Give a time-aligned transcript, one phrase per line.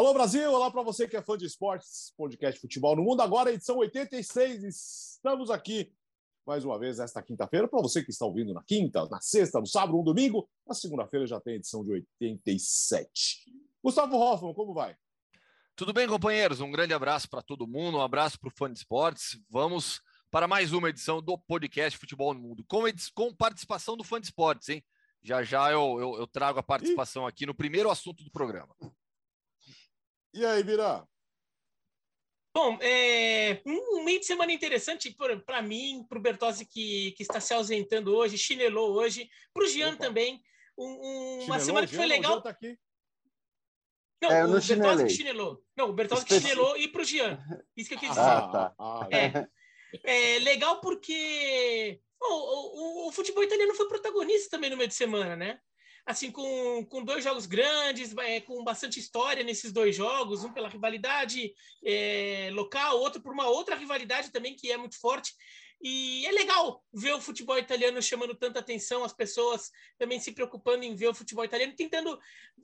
[0.00, 3.20] Alô Brasil, olá para você que é fã de esportes, podcast Futebol no Mundo.
[3.20, 5.92] Agora, edição 86, estamos aqui
[6.46, 7.68] mais uma vez esta quinta-feira.
[7.68, 11.26] Para você que está ouvindo na quinta, na sexta, no sábado, no domingo, na segunda-feira
[11.26, 13.44] já tem edição de 87.
[13.84, 14.96] Gustavo Hoffman, como vai?
[15.76, 16.60] Tudo bem, companheiros?
[16.60, 19.38] Um grande abraço para todo mundo, um abraço para o fã de esportes.
[19.50, 24.18] Vamos para mais uma edição do podcast Futebol no Mundo, com, com participação do fã
[24.18, 24.82] de esportes, hein?
[25.22, 28.74] Já já eu, eu, eu trago a participação aqui no primeiro assunto do programa.
[30.32, 31.04] E aí, Virá?
[32.54, 35.14] Bom, é um meio de semana interessante
[35.46, 39.68] para mim, para o Bertozzi que, que está se ausentando hoje, chinelou hoje, para o
[39.68, 39.98] Jean Opa.
[39.98, 40.42] também.
[40.76, 42.42] Um, um, uma semana que foi Jean, legal.
[42.42, 42.56] Tá
[44.20, 45.64] não, é, o Bertozzi que chinelou.
[45.76, 47.38] Não, o Bertozzi que chinelou e para o Jean.
[47.76, 48.20] Isso que eu quis dizer.
[48.20, 48.74] Ah, tá.
[48.78, 50.36] Ah, é.
[50.36, 55.36] é legal porque o, o, o futebol italiano foi protagonista também no meio de semana,
[55.36, 55.60] né?
[56.10, 60.68] Assim, com, com dois jogos grandes, é, com bastante história nesses dois jogos, um pela
[60.68, 65.32] rivalidade é, local, outro por uma outra rivalidade também que é muito forte.
[65.82, 70.84] E é legal ver o futebol italiano chamando tanta atenção, as pessoas também se preocupando
[70.84, 72.18] em ver o futebol italiano, tentando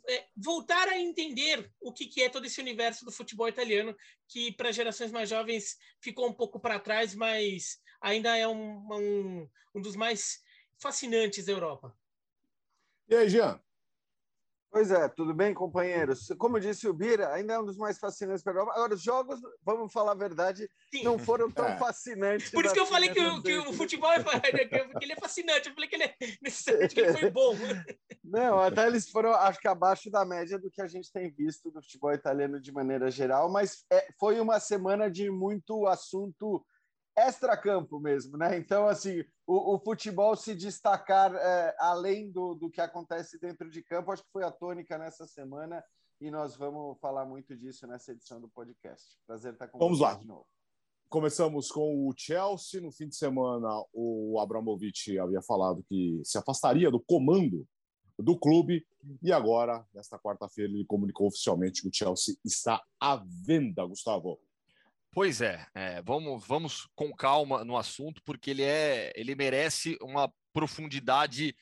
[0.07, 3.97] é, voltar a entender o que, que é todo esse universo do futebol italiano,
[4.29, 9.49] que para gerações mais jovens ficou um pouco para trás, mas ainda é um, um,
[9.75, 10.41] um dos mais
[10.79, 11.97] fascinantes da Europa.
[13.09, 13.61] E aí, Jean?
[14.77, 16.29] Pois é, tudo bem, companheiros?
[16.37, 18.73] Como disse o Bira, ainda é um dos mais fascinantes para Europa.
[18.75, 21.03] Agora, os jogos, vamos falar a verdade, Sim.
[21.03, 21.79] não foram tão é.
[21.79, 22.51] fascinantes.
[22.51, 24.19] Por isso que eu falei que o, que o, futebol é,
[24.99, 25.69] que ele é fascinante.
[25.69, 27.55] Eu falei que ele, é, necessariamente que ele foi bom.
[28.23, 31.71] Não, até eles foram, acho que abaixo da média do que a gente tem visto
[31.71, 36.63] do futebol italiano de maneira geral, mas é, foi uma semana de muito assunto
[37.17, 38.59] extra-campo mesmo, né?
[38.59, 43.83] Então, assim, o, o futebol se destacar é, além do, do que acontece dentro de
[43.83, 45.83] campo, acho que foi a tônica nessa semana
[46.21, 49.17] e nós vamos falar muito disso nessa edição do podcast.
[49.27, 50.15] Prazer estar com vamos lá.
[50.15, 50.47] de novo.
[51.09, 52.81] Começamos com o Chelsea.
[52.81, 57.67] No fim de semana, o Abramovich havia falado que se afastaria do comando
[58.19, 58.87] do clube
[59.23, 64.41] e agora, nesta quarta-feira, ele comunicou oficialmente que o Chelsea está à venda, Gustavo.
[65.13, 70.33] Pois é, é, vamos, vamos com calma no assunto, porque ele, é, ele merece uma
[70.53, 71.57] profundidade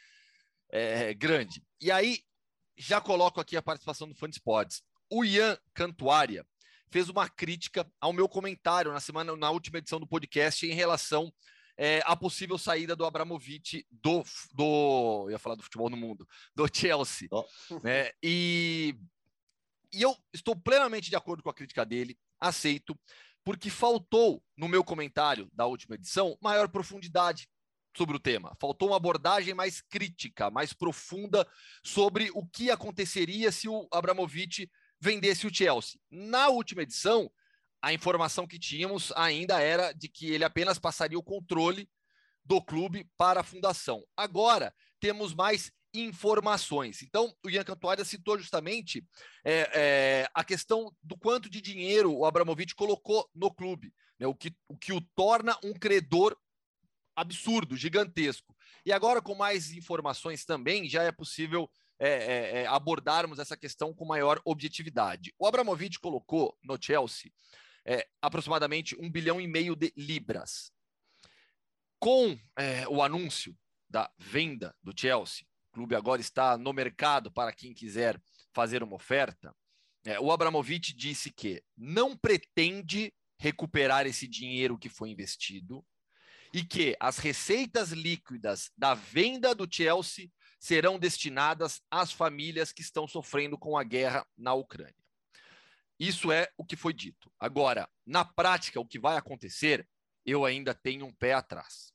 [0.70, 1.62] é, grande.
[1.80, 2.20] E aí,
[2.76, 4.82] já coloco aqui a participação do Fã de Esportes.
[5.10, 6.44] O Ian Cantuária
[6.90, 11.32] fez uma crítica ao meu comentário na semana, na última edição do podcast, em relação
[11.76, 15.28] é, à possível saída do Abramovich do, do.
[15.30, 17.28] Ia falar do futebol no mundo, do Chelsea.
[17.30, 17.44] Oh.
[17.82, 18.10] Né?
[18.22, 18.96] E,
[19.92, 22.98] e eu estou plenamente de acordo com a crítica dele, aceito
[23.44, 27.48] porque faltou, no meu comentário da última edição, maior profundidade
[27.96, 28.56] sobre o tema.
[28.60, 31.46] Faltou uma abordagem mais crítica, mais profunda
[31.82, 34.68] sobre o que aconteceria se o Abramovich
[35.00, 36.00] vendesse o Chelsea.
[36.10, 37.30] Na última edição,
[37.82, 41.88] a informação que tínhamos ainda era de que ele apenas passaria o controle
[42.44, 44.02] do clube para a fundação.
[44.16, 47.02] Agora, temos mais informações.
[47.02, 49.06] Então, o Ian Cantuária citou justamente
[49.44, 54.34] é, é, a questão do quanto de dinheiro o Abramovich colocou no clube, né, o,
[54.34, 56.36] que, o que o torna um credor
[57.14, 58.54] absurdo, gigantesco.
[58.84, 63.94] E agora, com mais informações também, já é possível é, é, é abordarmos essa questão
[63.94, 65.32] com maior objetividade.
[65.38, 67.30] O Abramovich colocou no Chelsea
[67.86, 70.72] é, aproximadamente um bilhão e meio de libras.
[72.00, 73.56] Com é, o anúncio
[73.88, 78.20] da venda do Chelsea, clube agora está no mercado para quem quiser
[78.52, 79.54] fazer uma oferta.
[80.06, 85.84] É, o Abramovich disse que não pretende recuperar esse dinheiro que foi investido
[86.52, 90.30] e que as receitas líquidas da venda do Chelsea
[90.60, 94.94] serão destinadas às famílias que estão sofrendo com a guerra na Ucrânia.
[95.98, 97.32] Isso é o que foi dito.
[97.38, 99.88] Agora, na prática, o que vai acontecer,
[100.24, 101.92] eu ainda tenho um pé atrás.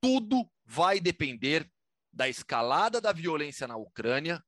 [0.00, 1.70] Tudo vai depender
[2.12, 4.44] da escalada da violência na Ucrânia,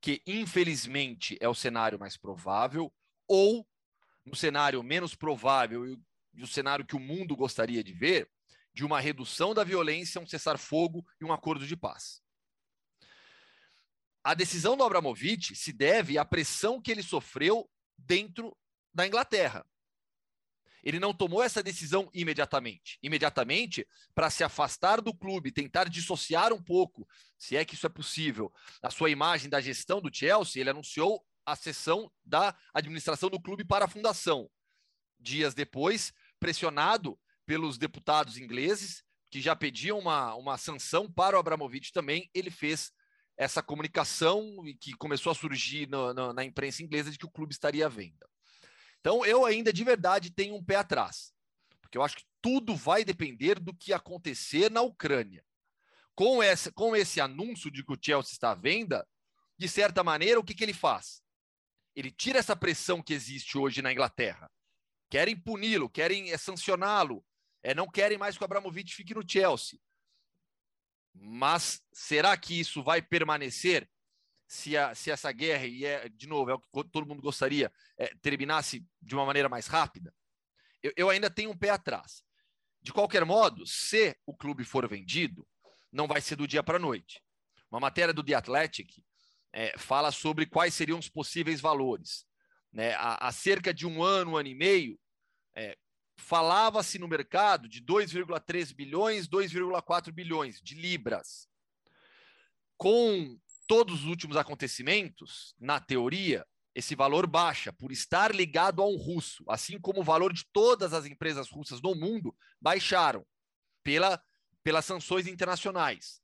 [0.00, 2.92] que infelizmente é o cenário mais provável,
[3.26, 3.66] ou
[4.24, 5.86] no cenário menos provável
[6.34, 8.30] e o cenário que o mundo gostaria de ver,
[8.72, 12.22] de uma redução da violência, um cessar-fogo e um acordo de paz.
[14.22, 18.56] A decisão do Abramovich se deve à pressão que ele sofreu dentro
[18.94, 19.66] da Inglaterra.
[20.82, 22.98] Ele não tomou essa decisão imediatamente.
[23.02, 27.06] Imediatamente, para se afastar do clube, tentar dissociar um pouco,
[27.38, 28.52] se é que isso é possível,
[28.82, 33.64] a sua imagem da gestão do Chelsea, ele anunciou a cessão da administração do clube
[33.64, 34.50] para a fundação.
[35.18, 41.92] Dias depois, pressionado pelos deputados ingleses, que já pediam uma, uma sanção para o Abramovich
[41.92, 42.92] também, ele fez
[43.36, 47.52] essa comunicação que começou a surgir no, no, na imprensa inglesa de que o clube
[47.52, 48.28] estaria à venda.
[49.00, 51.32] Então, eu ainda de verdade tenho um pé atrás,
[51.80, 55.44] porque eu acho que tudo vai depender do que acontecer na Ucrânia.
[56.14, 59.06] Com, essa, com esse anúncio de que o Chelsea está à venda,
[59.56, 61.22] de certa maneira, o que, que ele faz?
[61.94, 64.50] Ele tira essa pressão que existe hoje na Inglaterra.
[65.10, 67.24] Querem puni-lo, querem é, sancioná-lo,
[67.62, 69.80] é, não querem mais que o Abramovich fique no Chelsea.
[71.14, 73.88] Mas será que isso vai permanecer
[74.48, 77.70] se, a, se essa guerra, e é, de novo, é o que todo mundo gostaria,
[77.98, 80.12] é, terminasse de uma maneira mais rápida?
[80.82, 82.24] Eu, eu ainda tenho um pé atrás.
[82.80, 85.46] De qualquer modo, se o clube for vendido,
[85.92, 87.22] não vai ser do dia para a noite.
[87.70, 89.04] Uma matéria do The Athletic
[89.52, 92.24] é, fala sobre quais seriam os possíveis valores.
[92.72, 92.94] Né?
[92.94, 94.98] Há, há cerca de um ano, um ano e meio,
[95.54, 95.76] é,
[96.16, 101.46] falava-se no mercado de 2,3 bilhões, 2,4 bilhões de libras.
[102.78, 103.38] Com
[103.68, 106.44] todos os últimos acontecimentos, na teoria,
[106.74, 110.94] esse valor baixa por estar ligado a um russo, assim como o valor de todas
[110.94, 113.26] as empresas russas no mundo baixaram
[113.84, 114.20] pela,
[114.64, 116.20] pelas sanções internacionais.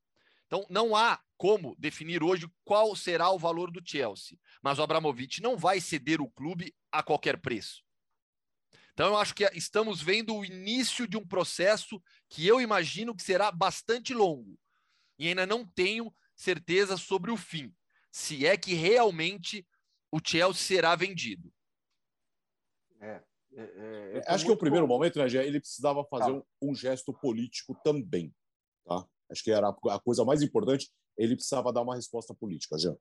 [0.46, 5.42] Então, não há como definir hoje qual será o valor do Chelsea, mas o Abramovich
[5.42, 7.82] não vai ceder o clube a qualquer preço.
[8.92, 13.24] Então, eu acho que estamos vendo o início de um processo que eu imagino que
[13.24, 14.58] será bastante longo.
[15.18, 17.74] E ainda não tenho certeza sobre o fim.
[18.10, 19.66] Se é que realmente
[20.10, 21.52] o Chelsea será vendido.
[23.00, 23.22] É.
[23.56, 23.62] é,
[24.18, 24.94] é, acho que o primeiro bom.
[24.94, 28.32] momento, né, Gê, ele precisava fazer um, um, gesto político também.
[28.84, 29.04] Tá?
[29.30, 30.90] Acho que era a coisa mais importante.
[31.16, 32.96] Ele precisava dar uma resposta política, Jean.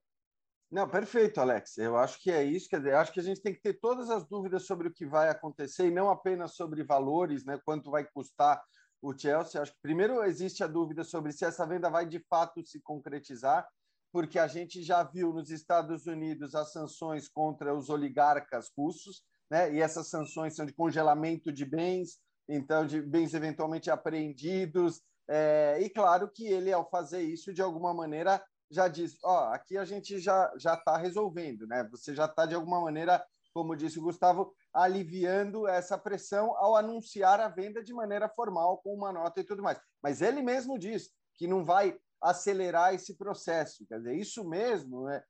[0.70, 1.78] Não, perfeito, Alex.
[1.78, 2.68] Eu acho que é isso.
[2.68, 5.06] Quer dizer, acho que a gente tem que ter todas as dúvidas sobre o que
[5.06, 7.60] vai acontecer e não apenas sobre valores, né?
[7.64, 8.60] Quanto vai custar
[9.04, 9.60] o Chelsea.
[9.60, 13.68] Acho que primeiro existe a dúvida sobre se essa venda vai de fato se concretizar,
[14.10, 19.72] porque a gente já viu nos Estados Unidos as sanções contra os oligarcas russos, né?
[19.74, 22.18] E essas sanções são de congelamento de bens,
[22.48, 25.02] então de bens eventualmente apreendidos.
[25.28, 29.76] É, e claro que ele, ao fazer isso, de alguma maneira já diz, ó, aqui
[29.76, 31.86] a gente já já está resolvendo, né?
[31.90, 33.22] Você já está de alguma maneira,
[33.52, 38.92] como disse o Gustavo, aliviando essa pressão ao anunciar a venda de maneira formal com
[38.92, 39.78] uma nota e tudo mais.
[40.02, 45.22] Mas ele mesmo diz que não vai acelerar esse processo, quer dizer, isso mesmo, né?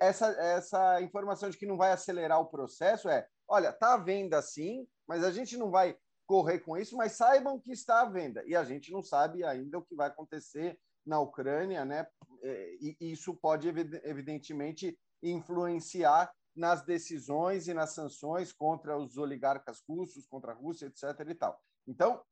[0.00, 4.40] Essa, essa informação de que não vai acelerar o processo é, olha, tá à venda
[4.40, 5.96] sim, mas a gente não vai
[6.26, 8.42] correr com isso, mas saibam que está à venda.
[8.46, 12.06] E a gente não sabe ainda o que vai acontecer na Ucrânia, né?
[12.80, 20.52] E isso pode, evidentemente, influenciar nas decisões e nas sanções contra os oligarcas russos, contra
[20.52, 21.28] a Rússia, etc.
[21.28, 21.58] e tal.
[21.86, 22.22] Então,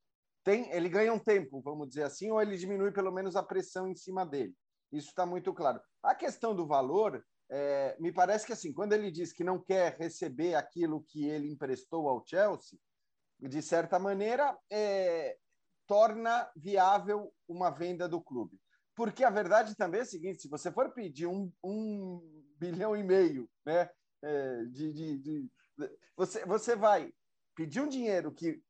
[0.43, 3.87] tem, ele ganha um tempo, vamos dizer assim, ou ele diminui pelo menos a pressão
[3.87, 4.55] em cima dele.
[4.91, 5.81] Isso está muito claro.
[6.01, 9.97] A questão do valor, é, me parece que assim, quando ele diz que não quer
[9.97, 12.79] receber aquilo que ele emprestou ao Chelsea,
[13.39, 15.37] de certa maneira, é,
[15.87, 18.59] torna viável uma venda do clube.
[18.95, 22.21] Porque a verdade também é a seguinte: se você for pedir um, um
[22.57, 23.89] bilhão e meio, né,
[24.65, 25.51] de, de, de,
[26.15, 27.13] você, você vai
[27.55, 28.61] pedir um dinheiro que,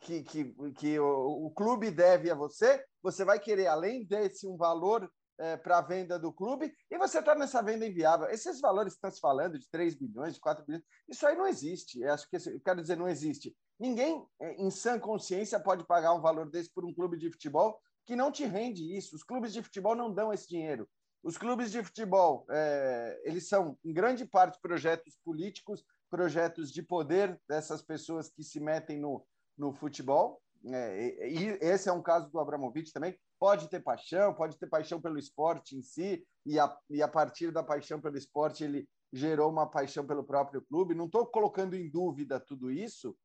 [0.00, 4.56] que, que, que o, o clube deve a você, você vai querer, além desse, um
[4.56, 8.28] valor é, para a venda do clube e você está nessa venda inviável.
[8.28, 11.46] Esses valores que estão se falando de 3 bilhões, de 4 bilhões, isso aí não
[11.46, 12.00] existe.
[12.00, 13.56] Eu acho que eu quero dizer, não existe.
[13.78, 17.78] Ninguém, é, em sã consciência, pode pagar um valor desse por um clube de futebol
[18.04, 19.14] que não te rende isso.
[19.14, 20.88] Os clubes de futebol não dão esse dinheiro.
[21.22, 27.40] Os clubes de futebol, é, eles são, em grande parte, projetos políticos, projetos de poder
[27.48, 29.26] dessas pessoas que se metem no,
[29.58, 30.40] no futebol.
[30.64, 33.18] É, e esse é um caso do Abramovich também.
[33.38, 37.50] Pode ter paixão, pode ter paixão pelo esporte em si, e a, e a partir
[37.50, 40.94] da paixão pelo esporte ele gerou uma paixão pelo próprio clube.
[40.94, 43.16] Não estou colocando em dúvida tudo isso,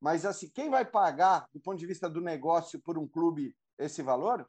[0.00, 4.02] mas assim, quem vai pagar, do ponto de vista do negócio, por um clube esse
[4.02, 4.48] valor,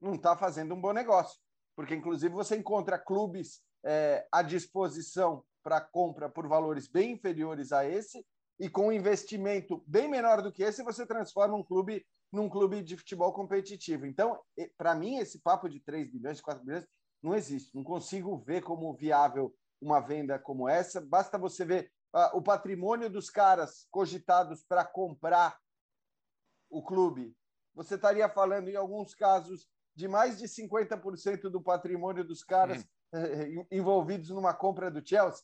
[0.00, 1.38] não está fazendo um bom negócio.
[1.74, 7.86] Porque, inclusive, você encontra clubes é, à disposição para compra por valores bem inferiores a
[7.86, 8.24] esse,
[8.58, 12.82] e com um investimento bem menor do que esse, você transforma um clube num clube
[12.82, 14.06] de futebol competitivo.
[14.06, 14.40] Então,
[14.76, 16.86] para mim, esse papo de 3 bilhões, 4 bilhões,
[17.22, 17.74] não existe.
[17.74, 21.00] Não consigo ver como viável uma venda como essa.
[21.00, 21.92] Basta você ver
[22.32, 25.58] o patrimônio dos caras cogitados para comprar
[26.70, 27.34] o clube.
[27.74, 33.66] Você estaria falando, em alguns casos, de mais de 50% do patrimônio dos caras hum.
[33.70, 35.42] envolvidos numa compra do Chelsea.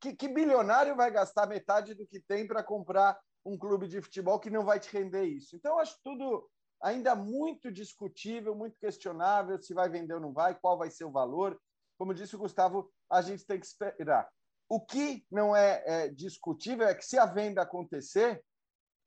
[0.00, 4.40] Que, que bilionário vai gastar metade do que tem para comprar um clube de futebol
[4.40, 5.54] que não vai te render isso?
[5.54, 6.48] Então, acho tudo
[6.82, 11.10] ainda muito discutível, muito questionável se vai vender ou não vai, qual vai ser o
[11.10, 11.60] valor.
[11.98, 14.26] como disse o Gustavo, a gente tem que esperar.
[14.66, 18.42] O que não é, é discutível é que se a venda acontecer,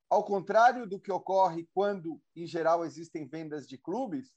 [0.09, 4.31] ao contrário do que ocorre quando, em geral, existem vendas de clubes,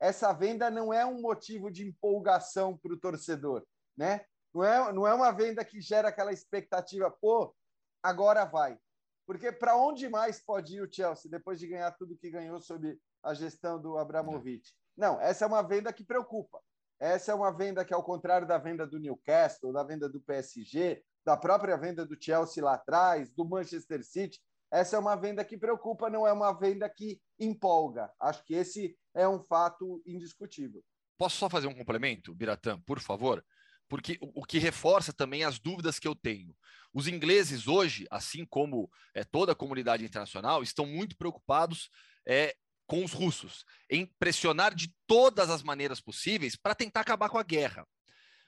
[0.00, 3.64] essa venda não é um motivo de empolgação para o torcedor,
[3.96, 4.24] né?
[4.52, 7.54] Não é, não é uma venda que gera aquela expectativa, pô,
[8.02, 8.78] agora vai.
[9.26, 12.98] Porque para onde mais pode ir o Chelsea depois de ganhar tudo que ganhou sob
[13.22, 14.74] a gestão do Abramovich?
[14.96, 16.60] Não, essa é uma venda que preocupa.
[16.98, 21.02] Essa é uma venda que, ao contrário da venda do Newcastle, da venda do PSG,
[21.24, 24.40] da própria venda do Chelsea lá atrás, do Manchester City,
[24.70, 28.10] essa é uma venda que preocupa, não é uma venda que empolga.
[28.20, 30.82] Acho que esse é um fato indiscutível.
[31.18, 33.44] Posso só fazer um complemento, Biratã, por favor?
[33.88, 36.56] Porque o que reforça também as dúvidas que eu tenho.
[36.94, 41.90] Os ingleses hoje, assim como é, toda a comunidade internacional, estão muito preocupados
[42.24, 42.54] é,
[42.86, 47.42] com os russos, em pressionar de todas as maneiras possíveis para tentar acabar com a
[47.42, 47.86] guerra.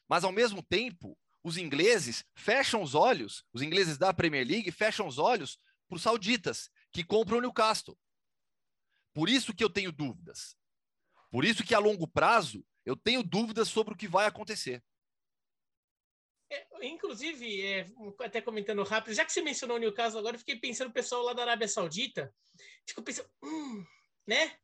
[0.08, 5.06] Mas, ao mesmo tempo, os ingleses fecham os olhos, os ingleses da Premier League fecham
[5.06, 5.58] os olhos
[5.92, 7.98] para os sauditas, que compram o Newcastle.
[9.12, 10.56] Por isso que eu tenho dúvidas.
[11.30, 14.82] Por isso que a longo prazo eu tenho dúvidas sobre o que vai acontecer.
[16.50, 17.86] É, inclusive, é,
[18.20, 21.22] até comentando rápido, já que você mencionou o Newcastle agora, eu fiquei pensando o pessoal
[21.22, 22.34] lá da Arábia Saudita,
[22.86, 23.84] fico pensando, hum,
[24.26, 24.56] né?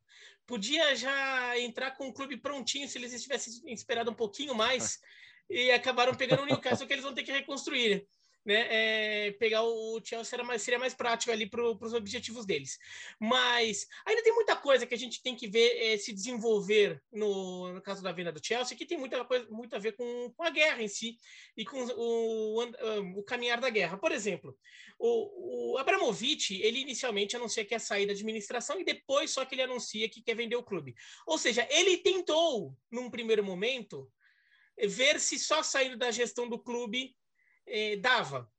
[0.47, 4.99] Podia já entrar com o clube prontinho se eles tivessem esperado um pouquinho mais
[5.50, 8.08] e acabaram pegando o Newcastle que eles vão ter que reconstruir
[8.49, 12.78] né, é, pegar o Chelsea era mais, seria mais prático ali para os objetivos deles.
[13.21, 17.75] Mas ainda tem muita coisa que a gente tem que ver é, se desenvolver no,
[17.75, 20.43] no, caso da venda do Chelsea, que tem muita coisa muito a ver com, com
[20.43, 21.19] a guerra em si
[21.59, 23.99] e com o, o, o caminhar da guerra.
[23.99, 24.57] Por exemplo,
[24.99, 29.55] o, o Abramovich, ele inicialmente anuncia que ia sair da administração e depois só que
[29.57, 30.95] ele anuncia que quer vender o clube.
[31.26, 34.11] Ou seja, ele tentou, num primeiro momento,
[34.87, 37.14] ver se só saindo da gestão do clube
[37.68, 38.50] eh, dava.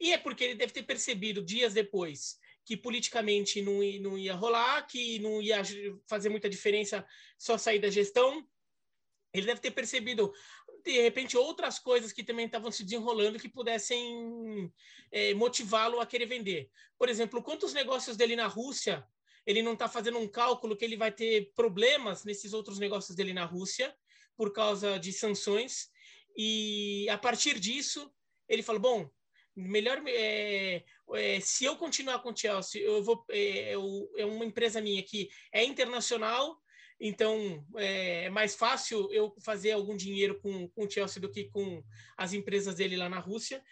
[0.00, 4.86] E é porque ele deve ter percebido dias depois que politicamente não, não ia rolar,
[4.86, 5.62] que não ia
[6.06, 7.06] fazer muita diferença
[7.38, 8.46] só sair da gestão.
[9.32, 10.32] Ele deve ter percebido,
[10.84, 14.72] de repente, outras coisas que também estavam se desenrolando que pudessem
[15.12, 16.70] é, motivá-lo a querer vender.
[16.96, 19.06] Por exemplo, quantos negócios dele na Rússia,
[19.46, 23.34] ele não está fazendo um cálculo que ele vai ter problemas nesses outros negócios dele
[23.34, 23.94] na Rússia
[24.36, 25.90] por causa de sanções.
[26.36, 28.10] E a partir disso,
[28.48, 29.10] ele falou: bom,
[29.56, 30.84] melhor é,
[31.14, 35.02] é, se eu continuar com o Chelsea, eu vou é, eu, é uma empresa minha
[35.02, 36.60] que é internacional,
[36.98, 41.44] então é, é, mais fácil eu fazer algum dinheiro com, com o Chelsea do que
[41.44, 41.82] com
[42.16, 43.62] as empresas dele lá na Rússia.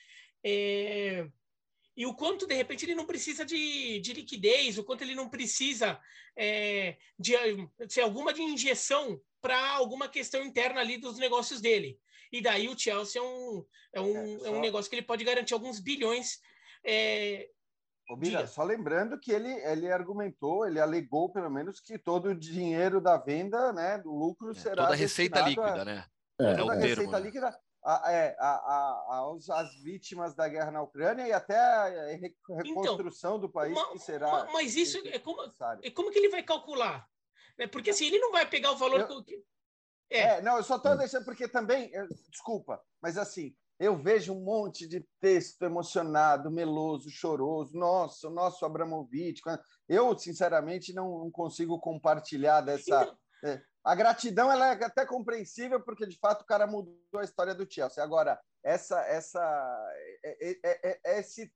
[0.44, 1.26] É,
[1.96, 5.28] e o quanto, de repente, ele não precisa de, de liquidez, o quanto ele não
[5.28, 6.00] precisa
[6.34, 7.34] é, de,
[7.86, 11.98] de alguma de injeção para alguma questão interna ali dos negócios dele.
[12.32, 14.46] E daí o Chelsea é um, é um, é, só...
[14.46, 16.40] é um negócio que ele pode garantir alguns bilhões.
[16.84, 17.48] É...
[18.10, 22.34] Ô, Bira, só lembrando que ele, ele argumentou, ele alegou pelo menos que todo o
[22.34, 24.82] dinheiro da venda, né, do lucro é, será.
[24.84, 25.84] Toda a receita líquida, a...
[25.84, 26.06] né?
[26.40, 27.20] É, é toda a receita termo, né?
[27.20, 32.14] líquida a, é, a, a, aos, às vítimas da guerra na Ucrânia e até a
[32.14, 34.28] então, reconstrução então, do país uma, que será.
[34.28, 35.42] Uma, mas isso é como,
[35.82, 37.06] é como que ele vai calcular?
[37.70, 39.00] Porque assim, ele não vai pegar o valor.
[39.00, 39.42] Eu, que...
[40.12, 40.38] É.
[40.38, 44.44] é, não, eu só estou deixando porque também, eu, desculpa, mas assim, eu vejo um
[44.44, 47.76] monte de texto emocionado, meloso, choroso.
[47.76, 49.42] Nossa, o nosso Abramovich.
[49.88, 53.02] Eu, sinceramente, não, consigo compartilhar dessa.
[53.02, 53.18] Então...
[53.44, 57.54] É, a gratidão ela é até compreensível, porque de fato o cara mudou a história
[57.54, 58.02] do Chelsea.
[58.02, 59.40] Agora, essa, essa,
[60.24, 61.52] é, é, é, esse,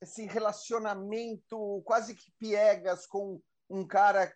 [0.00, 4.32] esse relacionamento quase que piegas com um cara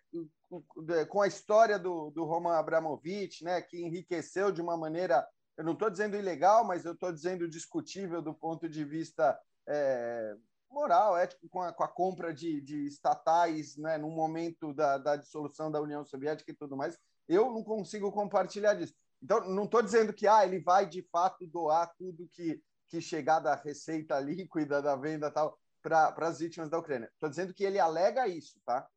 [1.09, 5.73] com a história do, do Roman Abramovich, né, que enriqueceu de uma maneira, eu não
[5.73, 10.35] estou dizendo ilegal, mas eu estou dizendo discutível do ponto de vista é,
[10.69, 15.15] moral, ético, com a, com a compra de, de, estatais né, no momento da, da,
[15.15, 18.93] dissolução da União Soviética e tudo mais, eu não consigo compartilhar disso.
[19.21, 23.39] Então, não estou dizendo que ah, ele vai de fato doar tudo que, que chegar
[23.39, 27.09] da receita líquida, da venda tal, para as vítimas da Ucrânia.
[27.13, 28.87] Estou dizendo que ele alega isso, tá?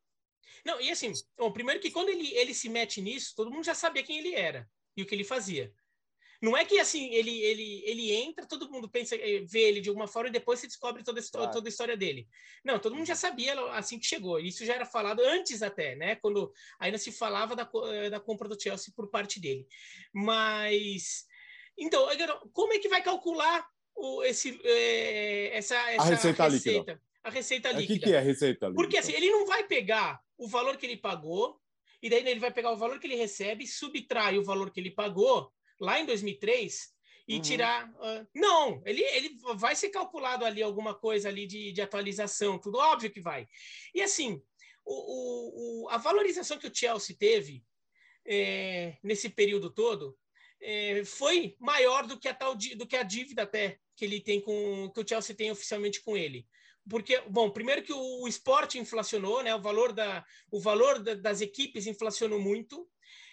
[0.65, 3.75] Não, e assim, bom, primeiro que quando ele, ele se mete nisso, todo mundo já
[3.75, 5.73] sabia quem ele era e o que ele fazia.
[6.41, 9.89] Não é que assim, ele, ele, ele entra, todo mundo pensa, eh, vê ele de
[9.89, 11.51] alguma forma e depois se descobre toda, claro.
[11.51, 12.29] toda a história dele.
[12.65, 14.39] Não, todo mundo já sabia assim que chegou.
[14.39, 16.17] Isso já era falado antes até, né?
[16.17, 19.67] Quando ainda se falava da, eh, da compra do Chelsea por parte dele.
[20.13, 21.25] Mas.
[21.79, 22.07] Então,
[22.53, 26.93] como é que vai calcular o, esse, é, essa, essa a receita, receita?
[26.93, 27.06] líquida?
[27.27, 27.93] A receita líquida.
[27.93, 28.83] O que, que é a receita líquida?
[28.83, 31.61] Porque assim, ele não vai pegar o valor que ele pagou,
[32.01, 34.93] e daí ele vai pegar o valor que ele recebe, subtrai o valor que ele
[34.93, 36.95] pagou, lá em 2003
[37.27, 37.43] e uhum.
[37.43, 37.91] tirar.
[37.91, 42.79] Uh, não, ele, ele vai ser calculado ali alguma coisa ali de, de atualização, tudo
[42.79, 43.49] óbvio que vai.
[43.93, 44.41] E assim,
[44.85, 47.65] o, o, a valorização que o Chelsea teve
[48.25, 50.17] é, nesse período todo
[50.63, 54.41] é, foi maior do que a tal do que a dívida até que ele tem
[54.41, 56.47] com que o Chelsea tem oficialmente com ele
[56.89, 61.41] porque bom primeiro que o, esporte inflacionou né o valor da o valor da, das
[61.41, 62.89] equipes inflacionou muito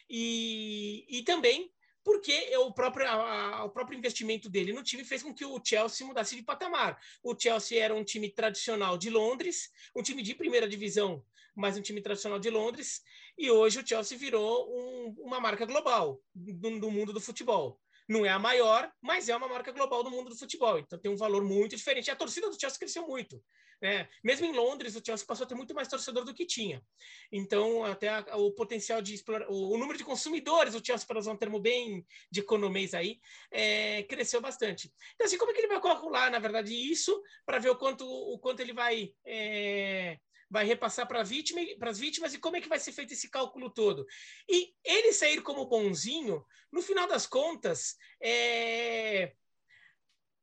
[0.10, 1.72] e, e também
[2.04, 6.06] porque o próprio, a, o próprio investimento dele no time fez com que o Chelsea
[6.06, 7.00] mudasse de patamar.
[7.24, 11.82] O Chelsea era um time tradicional de Londres, um time de primeira divisão, mas um
[11.82, 13.02] time tradicional de Londres,
[13.38, 17.80] e hoje o Chelsea virou um, uma marca global do, do mundo do futebol.
[18.08, 20.80] Não é a maior, mas é uma marca global do mundo do futebol.
[20.80, 22.12] Então tem um valor muito diferente.
[22.12, 23.42] A torcida do Chelsea cresceu muito.
[23.84, 24.08] Né?
[24.24, 26.82] Mesmo em Londres, o Chelsea passou a ter muito mais torcedor do que tinha.
[27.30, 31.20] Então, até a, o potencial de explorar, o, o, número de consumidores, o Chelsea, para
[31.20, 33.20] usar um termo bem de economês aí,
[33.52, 34.90] é, cresceu bastante.
[35.16, 38.06] Então, assim, como é que ele vai calcular, na verdade, isso para ver o quanto,
[38.06, 39.14] o quanto ele vai.
[39.26, 40.18] É,
[40.50, 43.70] vai repassar para vítima, as vítimas e como é que vai ser feito esse cálculo
[43.70, 44.06] todo.
[44.50, 49.34] E ele sair como bonzinho, no final das contas, é,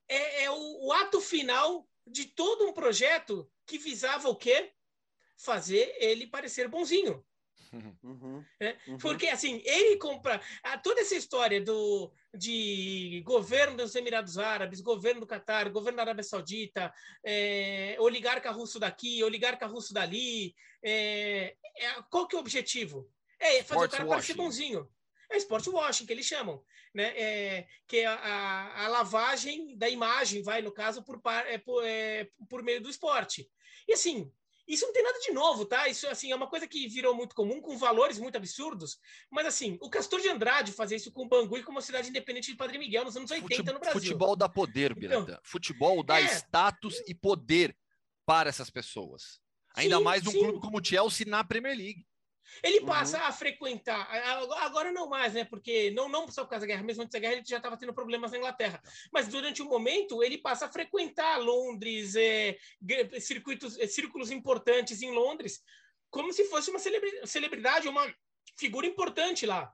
[0.08, 4.72] é, é o, o, ato final de todo um projeto que visava o quê?
[5.36, 7.24] Fazer ele parecer bonzinho.
[8.02, 8.76] Uhum, é?
[8.88, 8.98] uhum.
[8.98, 10.40] Porque assim, ele compra
[10.82, 16.22] toda essa história do de governo dos Emirados Árabes, governo do Catar, governo da Arábia
[16.22, 16.92] Saudita,
[17.24, 20.54] é, oligarca russo daqui, oligarca russo dali.
[20.82, 23.10] É, é, qual que é o objetivo?
[23.38, 24.88] É fazer Sports o cara parecer bonzinho.
[25.30, 27.14] É esporte washing, que eles chamam, né?
[27.16, 32.28] É, que é a, a, lavagem da imagem, vai, no caso, por, é, por, é,
[32.48, 33.48] por meio do esporte.
[33.86, 34.30] E assim,
[34.72, 35.88] isso não tem nada de novo, tá?
[35.88, 38.98] Isso assim é uma coisa que virou muito comum, com valores muito absurdos.
[39.28, 42.08] Mas assim, o Castor de Andrade fazia isso com o Bangu e com uma cidade
[42.08, 44.00] independente de Padre Miguel nos anos 80 Fute, no Brasil.
[44.00, 45.22] Futebol dá poder, Birata.
[45.22, 46.24] Então, futebol dá é...
[46.24, 47.76] status e poder
[48.24, 49.40] para essas pessoas.
[49.74, 50.38] Ainda sim, mais num sim.
[50.38, 52.06] clube como o Chelsea na Premier League.
[52.62, 52.86] Ele uhum.
[52.86, 53.24] passa uhum.
[53.24, 54.08] a frequentar,
[54.60, 55.44] agora não mais, né?
[55.44, 57.76] Porque não, não só por causa da guerra, mesmo antes da guerra ele já estava
[57.76, 58.80] tendo problemas na Inglaterra.
[59.12, 62.56] Mas durante um momento ele passa a frequentar Londres, é,
[63.20, 65.62] circuitos, é, círculos importantes em Londres,
[66.10, 66.78] como se fosse uma
[67.24, 68.12] celebridade, uma
[68.58, 69.72] figura importante lá.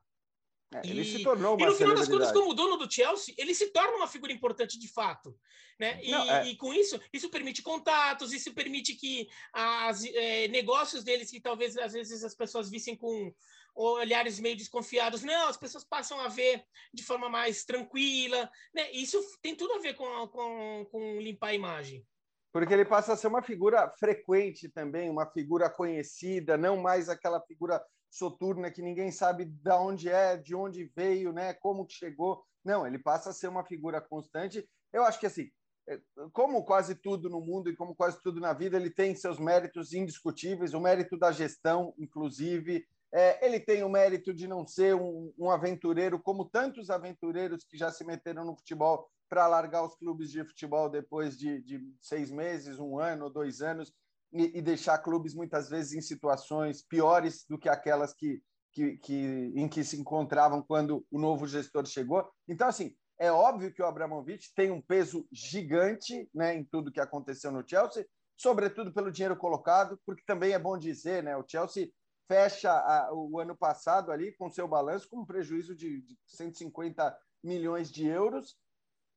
[0.74, 3.34] É, ele e, se tornou uma E no final das contas, como dono do Chelsea,
[3.38, 5.38] ele se torna uma figura importante de fato.
[5.78, 6.00] Né?
[6.02, 6.46] E, Não, é...
[6.48, 11.76] e com isso, isso permite contatos, isso permite que as é, negócios deles, que talvez
[11.76, 13.32] às vezes as pessoas vissem com
[13.74, 18.50] olhares meio desconfiados, não, as pessoas passam a ver de forma mais tranquila.
[18.74, 18.90] Né?
[18.90, 22.04] Isso tem tudo a ver com, com, com limpar a imagem
[22.52, 27.38] porque ele passa a ser uma figura frequente também, uma figura conhecida, não mais aquela
[27.42, 27.84] figura
[28.16, 32.42] soturna que ninguém sabe de onde é, de onde veio, né, como que chegou.
[32.64, 34.66] Não, ele passa a ser uma figura constante.
[34.92, 35.50] Eu acho que assim,
[35.88, 36.00] é,
[36.32, 39.92] como quase tudo no mundo e como quase tudo na vida, ele tem seus méritos
[39.92, 42.86] indiscutíveis, o mérito da gestão, inclusive.
[43.12, 47.76] É, ele tem o mérito de não ser um, um aventureiro, como tantos aventureiros que
[47.76, 52.30] já se meteram no futebol para largar os clubes de futebol depois de, de seis
[52.30, 53.92] meses, um ano, dois anos
[54.32, 59.52] e, e, deixar clubes muitas vezes em situações piores do que aquelas que, que, que,
[59.54, 62.28] em que se encontravam quando o novo gestor chegou.
[62.48, 67.00] Então, assim, é óbvio que o Abramovich tem um peso gigante né, em tudo que
[67.00, 71.88] aconteceu no Chelsea, sobretudo pelo dinheiro colocado, porque também é bom dizer, né, o Chelsea
[72.28, 77.16] fecha a, o ano passado ali com seu balanço com um prejuízo de, de 150
[77.42, 78.56] milhões de euros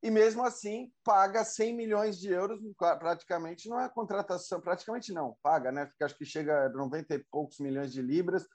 [0.02, 5.72] e mesmo assim paga 100 milhões de euros, praticamente não é contratação, praticamente não, paga,
[5.72, 5.86] né?
[5.86, 8.48] Porque acho que chega a 90 e poucos milhões de libras,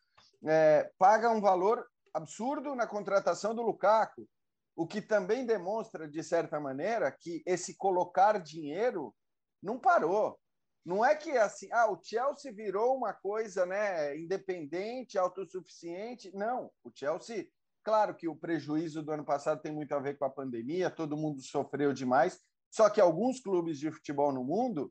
[0.47, 4.27] é, paga um valor absurdo na contratação do Lukaku,
[4.77, 9.15] o que também demonstra, de certa maneira, que esse colocar dinheiro
[9.63, 10.39] não parou.
[10.85, 16.31] Não é que assim, ah, o Chelsea virou uma coisa né, independente, autossuficiente.
[16.35, 17.47] Não, o Chelsea
[17.85, 21.17] Claro que o prejuízo do ano passado tem muito a ver com a pandemia, todo
[21.17, 24.91] mundo sofreu demais, só que alguns clubes de futebol no mundo,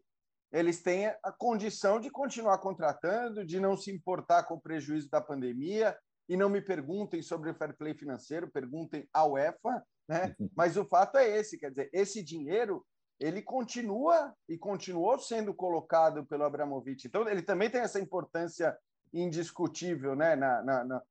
[0.51, 5.19] eles têm a condição de continuar contratando, de não se importar com o prejuízo da
[5.19, 5.97] pandemia,
[6.29, 10.35] e não me perguntem sobre o fair play financeiro, perguntem à UEFA, né?
[10.55, 12.85] Mas o fato é esse, quer dizer, esse dinheiro
[13.19, 17.07] ele continua e continuou sendo colocado pelo Abramovich.
[17.07, 18.77] Então, ele também tem essa importância
[19.13, 21.01] indiscutível né, na, na,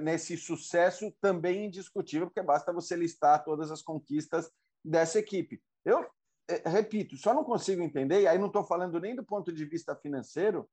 [0.00, 4.50] nesse sucesso também indiscutível, porque basta você listar todas as conquistas
[4.84, 5.60] dessa equipe.
[5.84, 6.06] Eu
[6.48, 9.64] é, repito, só não consigo entender, e aí não estou falando nem do ponto de
[9.64, 10.68] vista financeiro,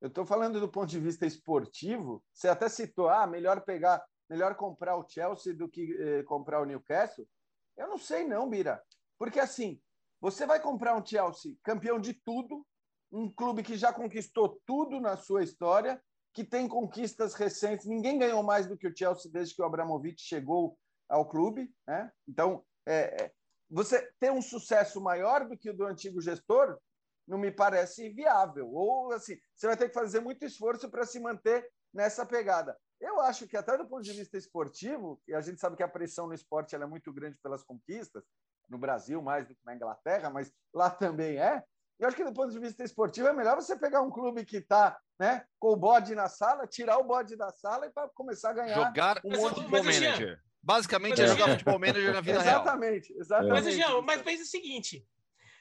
[0.00, 2.22] eu estou falando do ponto de vista esportivo.
[2.32, 6.64] Você até citou, ah, melhor pegar melhor comprar o Chelsea do que eh, comprar o
[6.64, 7.28] Newcastle?
[7.76, 8.82] Eu não sei não, Bira.
[9.18, 9.80] Porque assim,
[10.20, 12.66] você vai comprar um Chelsea campeão de tudo,
[13.12, 16.02] um clube que já conquistou tudo na sua história,
[16.34, 17.86] que tem conquistas recentes.
[17.86, 20.76] Ninguém ganhou mais do que o Chelsea desde que o Abramovich chegou
[21.08, 22.10] ao clube, né?
[22.28, 23.32] Então, é, é
[23.70, 26.78] você ter um sucesso maior do que o do antigo gestor
[27.26, 28.68] não me parece viável.
[28.68, 32.76] Ou assim, você vai ter que fazer muito esforço para se manter nessa pegada.
[33.00, 35.88] Eu acho que até do ponto de vista esportivo, e a gente sabe que a
[35.88, 38.24] pressão no esporte é muito grande pelas conquistas,
[38.68, 41.62] no Brasil mais do que na Inglaterra, mas lá também é.
[41.98, 44.56] Eu acho que do ponto de vista esportivo é melhor você pegar um clube que
[44.56, 48.50] está né, com o bode na sala, tirar o bode da sala e para começar
[48.50, 50.40] a ganhar jogar um monte de manager.
[50.62, 53.20] Basicamente é jogar futebol manager na vida exatamente, real.
[53.20, 55.06] Exatamente, Mas, Jean, mas pensa o seguinte: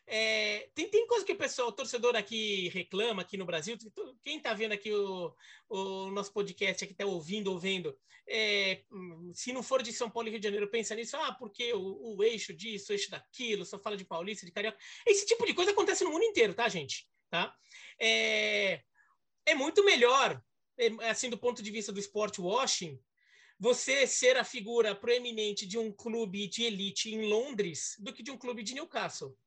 [0.05, 3.77] é, tem, tem coisa que o pessoal, o torcedor aqui reclama aqui no Brasil.
[4.21, 5.33] Quem está vendo aqui o,
[5.69, 8.83] o nosso podcast, aqui está ouvindo ou vendo, é,
[9.33, 12.15] se não for de São Paulo e Rio de Janeiro, pensa nisso, ah, porque o,
[12.15, 14.77] o, eixo disso, o eixo daquilo, só fala de paulista, de carioca.
[15.05, 17.07] Esse tipo de coisa acontece no mundo inteiro, tá, gente?
[17.29, 17.53] Tá?
[17.99, 18.81] É,
[19.45, 20.41] é muito melhor,
[20.77, 22.99] é, assim, do ponto de vista do esporte washing,
[23.59, 28.31] você ser a figura proeminente de um clube de elite em Londres do que de
[28.31, 29.37] um clube de Newcastle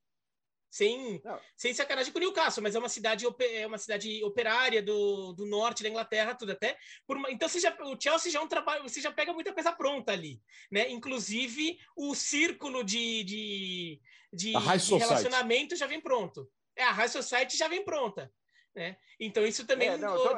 [0.76, 1.22] sem,
[1.56, 5.46] sem sacanagem com o Newcastle, mas é uma cidade, é uma cidade operária do, do
[5.46, 6.76] norte da Inglaterra, tudo até.
[7.08, 9.72] Uma, então você já, o Chelsea já é um trabalho, você já pega muita coisa
[9.72, 10.90] pronta ali, né?
[10.90, 14.00] Inclusive o círculo de, de,
[14.32, 16.50] de, de relacionamento já vem pronto.
[16.76, 18.30] É, a High Society já vem pronta.
[18.74, 18.98] Né?
[19.18, 19.88] Então isso também.
[19.88, 20.36] É, não, tô...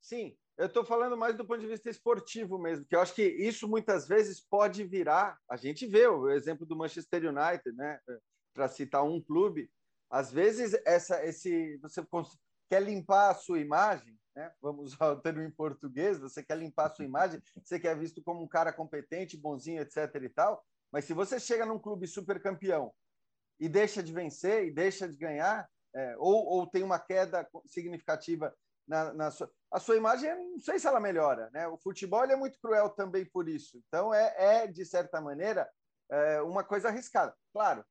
[0.00, 3.22] Sim, eu estou falando mais do ponto de vista esportivo mesmo, que eu acho que
[3.22, 5.38] isso muitas vezes pode virar.
[5.48, 8.00] A gente vê o exemplo do Manchester United, né?
[8.58, 9.70] Para citar um clube,
[10.10, 12.04] às vezes essa, esse, você
[12.68, 14.52] quer limpar a sua imagem, né?
[14.60, 18.20] vamos usar o termo em português, você quer limpar a sua imagem, você quer visto
[18.20, 20.12] como um cara competente, bonzinho, etc.
[20.24, 22.92] e tal, mas se você chega num clube super campeão
[23.60, 28.52] e deixa de vencer e deixa de ganhar, é, ou, ou tem uma queda significativa
[28.88, 31.48] na, na sua, a sua imagem, não sei se ela melhora.
[31.52, 31.68] Né?
[31.68, 33.80] O futebol é muito cruel também por isso.
[33.86, 35.70] Então, é, é de certa maneira,
[36.10, 37.32] é, uma coisa arriscada.
[37.52, 37.84] Claro,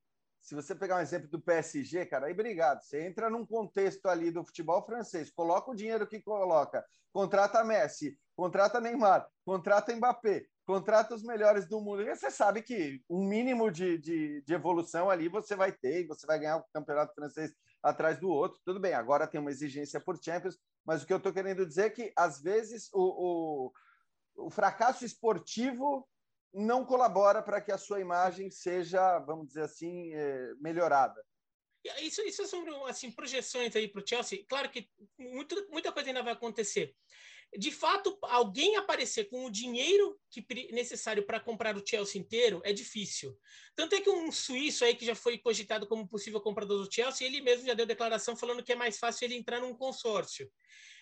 [0.48, 2.82] se você pegar um exemplo do PSG, cara, aí obrigado.
[2.82, 8.18] Você entra num contexto ali do futebol francês, coloca o dinheiro que coloca, contrata Messi,
[8.34, 12.02] contrata Neymar, contrata Mbappé, contrata os melhores do mundo.
[12.02, 16.08] E você sabe que um mínimo de, de, de evolução ali você vai ter, e
[16.08, 18.58] você vai ganhar o campeonato francês atrás do outro.
[18.64, 21.88] Tudo bem, agora tem uma exigência por Champions, mas o que eu estou querendo dizer
[21.88, 23.72] é que, às vezes, o,
[24.38, 26.08] o, o fracasso esportivo
[26.54, 31.24] não colabora para que a sua imagem seja, vamos dizer assim, é, melhorada.
[32.02, 34.46] Isso, isso são assim, projeções aí para o Chelsea.
[34.48, 36.94] Claro que muito, muita coisa ainda vai acontecer.
[37.58, 42.74] De fato, alguém aparecer com o dinheiro que, necessário para comprar o Chelsea inteiro é
[42.74, 43.38] difícil.
[43.74, 47.26] Tanto é que um suíço aí que já foi cogitado como possível comprador do Chelsea,
[47.26, 50.52] ele mesmo já deu declaração falando que é mais fácil ele entrar num consórcio.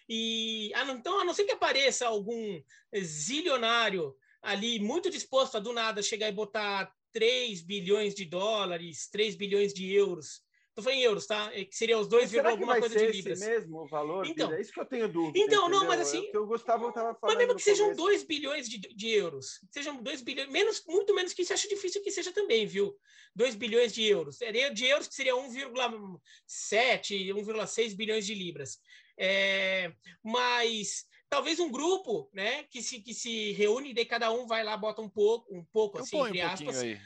[0.08, 2.62] E então, a não ser que apareça algum
[2.96, 9.36] zilionário ali muito disposto a do nada chegar e botar 3 bilhões de dólares, 3
[9.36, 10.44] bilhões de euros.
[10.70, 11.50] Estou falando em euros, tá?
[11.54, 13.40] É que seria os 2, alguma coisa de libras.
[13.40, 14.28] mesmo o valor?
[14.28, 15.40] Então, é isso que eu tenho dúvida.
[15.40, 15.80] Então, entendeu?
[15.80, 16.30] não, mas assim.
[16.34, 17.38] É o, Gustavo estava falando.
[17.38, 21.32] Mas mesmo que sejam 2 bilhões de, de, euros, sejam 2 bilhões, menos, muito menos
[21.32, 22.94] que isso, acho difícil que seja também, viu?
[23.34, 24.36] 2 bilhões de euros.
[24.36, 26.20] Seria de euros que seria 1,7,
[27.34, 28.78] 1,6 bilhões de libras.
[29.18, 34.48] É, mas talvez um grupo, né, que se, que se reúne e daí cada um
[34.48, 36.82] vai lá, bota um pouco, um pouco, eu assim, entre um aspas.
[36.82, 37.00] Aí.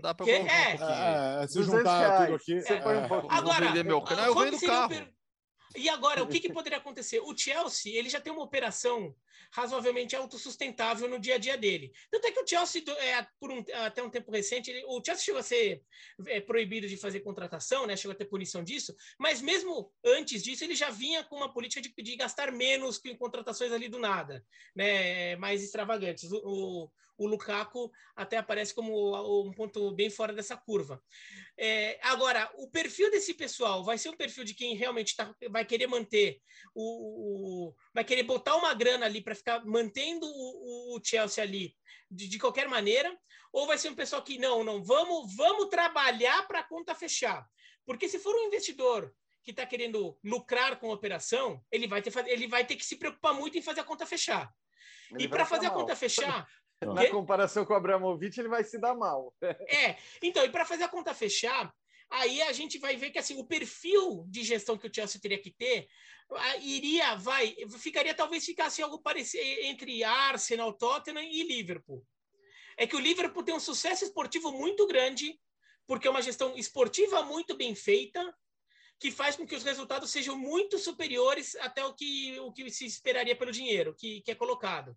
[0.00, 2.60] Dá para que, é, um é, se juntar tudo aqui.
[2.60, 3.28] Você é, põe um pouco.
[3.30, 4.94] Agora, meu canal, eu venho do carro.
[4.94, 5.21] Um
[5.76, 7.20] e agora, o que, que poderia acontecer?
[7.20, 9.14] O Chelsea ele já tem uma operação
[9.52, 11.92] razoavelmente autossustentável no dia a dia dele.
[12.10, 15.24] Tanto é que o Chelsea, é, por um, até um tempo recente, ele, o Chelsea
[15.24, 15.82] chegou a ser
[16.26, 17.96] é, proibido de fazer contratação, né?
[17.96, 21.82] chegou a ter punição disso, mas mesmo antes disso, ele já vinha com uma política
[21.82, 25.36] de, de gastar menos em contratações ali do nada, né?
[25.36, 26.32] mais extravagantes.
[26.32, 31.02] O, o, o Lukaku até aparece como um ponto bem fora dessa curva.
[31.56, 35.61] É, agora, o perfil desse pessoal vai ser um perfil de quem realmente tá, vai
[35.64, 36.40] querer manter
[36.74, 41.76] o, o vai querer botar uma grana ali para ficar mantendo o, o Chelsea ali
[42.10, 43.16] de, de, qualquer maneira,
[43.52, 47.46] ou vai ser um pessoal que não, não, vamos, vamos trabalhar para a conta fechar.
[47.86, 52.12] Porque se for um investidor que está querendo lucrar com a operação, ele vai, ter,
[52.28, 54.52] ele vai ter que se preocupar muito em fazer a conta fechar.
[55.10, 55.76] Ele e para fazer mal.
[55.76, 56.46] a conta fechar,
[56.86, 59.32] Na comparação com o Abramovich, ele vai se dar mal.
[59.40, 61.72] É, então, e para fazer a conta fechar,
[62.12, 65.40] aí a gente vai ver que assim o perfil de gestão que o Chelsea teria
[65.40, 65.88] que ter
[66.62, 72.04] iria, vai, ficaria talvez ficasse algo parecido entre Arsenal, Tottenham e Liverpool.
[72.76, 75.38] É que o Liverpool tem um sucesso esportivo muito grande,
[75.86, 78.34] porque é uma gestão esportiva muito bem feita,
[78.98, 82.86] que faz com que os resultados sejam muito superiores até o que, o que se
[82.86, 84.96] esperaria pelo dinheiro que, que é colocado.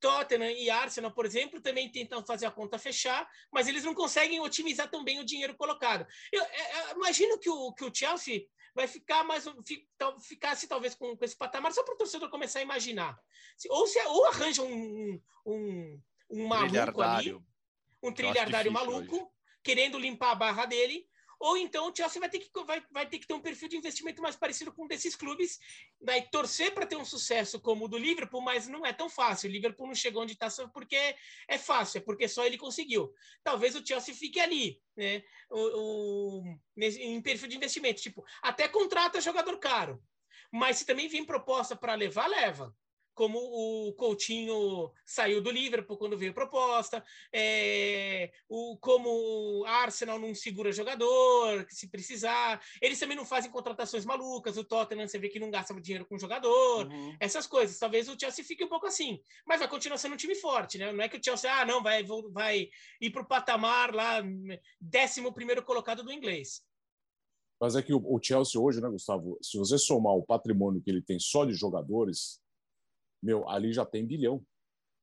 [0.00, 4.40] Tottenham e Arsenal, por exemplo, também tentam fazer a conta fechar, mas eles não conseguem
[4.40, 6.06] otimizar também o dinheiro colocado.
[6.32, 9.44] Eu, eu, é, eu é, imagino que o, que o Chelsea vai ficar mais
[10.20, 13.18] ficasse talvez com, com esse patamar só para o torcedor começar a imaginar.
[13.70, 17.36] Ou se ou arranja um, um, um maluco ali,
[18.02, 19.26] um trilhardário maluco, hoje.
[19.64, 21.08] querendo limpar a barra dele,
[21.38, 23.76] ou então o Chelsea vai ter que, vai, vai ter, que ter um perfil de
[23.76, 25.58] investimento mais parecido com um desses clubes,
[26.00, 29.48] vai torcer para ter um sucesso como o do Liverpool, mas não é tão fácil.
[29.48, 31.14] O Liverpool não chegou onde está porque
[31.46, 33.12] é fácil, é porque só ele conseguiu.
[33.44, 35.22] Talvez o Chelsea fique ali, né?
[35.50, 40.02] O, o, em perfil de investimento, tipo, até contrata jogador caro,
[40.52, 42.74] mas se também vem proposta para levar, leva
[43.18, 50.32] como o Coutinho saiu do Liverpool quando veio proposta, é, o, como o Arsenal não
[50.36, 52.62] segura jogador, se precisar.
[52.80, 56.16] Eles também não fazem contratações malucas, o Tottenham você vê que não gasta dinheiro com
[56.16, 57.16] jogador, uhum.
[57.18, 57.76] essas coisas.
[57.76, 60.92] Talvez o Chelsea fique um pouco assim, mas vai continuar sendo um time forte, né?
[60.92, 62.68] Não é que o Chelsea, ah, não, vai, vai
[63.00, 64.22] ir para o patamar lá,
[64.80, 66.62] décimo primeiro colocado do inglês.
[67.60, 69.36] Mas é que o Chelsea hoje, né, Gustavo?
[69.42, 72.40] Se você somar o patrimônio que ele tem só de jogadores,
[73.22, 74.44] meu, ali já tem bilhão.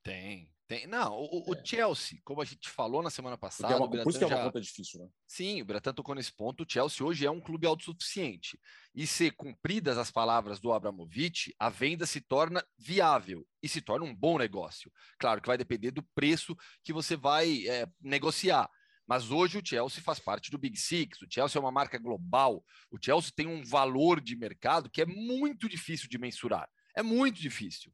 [0.04, 0.88] Tem, tem.
[0.88, 1.52] Não, o, é.
[1.52, 3.74] o Chelsea, como a gente falou na semana passada.
[3.74, 4.44] É uma, por isso que é uma já...
[4.44, 5.10] conta difícil, né?
[5.28, 6.64] Sim, o Bratan tocou nesse ponto.
[6.64, 8.60] O Chelsea hoje é um clube autossuficiente.
[8.94, 14.06] E se cumpridas as palavras do Abramovich, a venda se torna viável e se torna
[14.06, 14.92] um bom negócio.
[15.20, 18.70] Claro que vai depender do preço que você vai é, negociar.
[19.08, 22.64] Mas hoje o Chelsea faz parte do Big Six, o Chelsea é uma marca global,
[22.90, 26.68] o Chelsea tem um valor de mercado que é muito difícil de mensurar.
[26.96, 27.92] É muito difícil.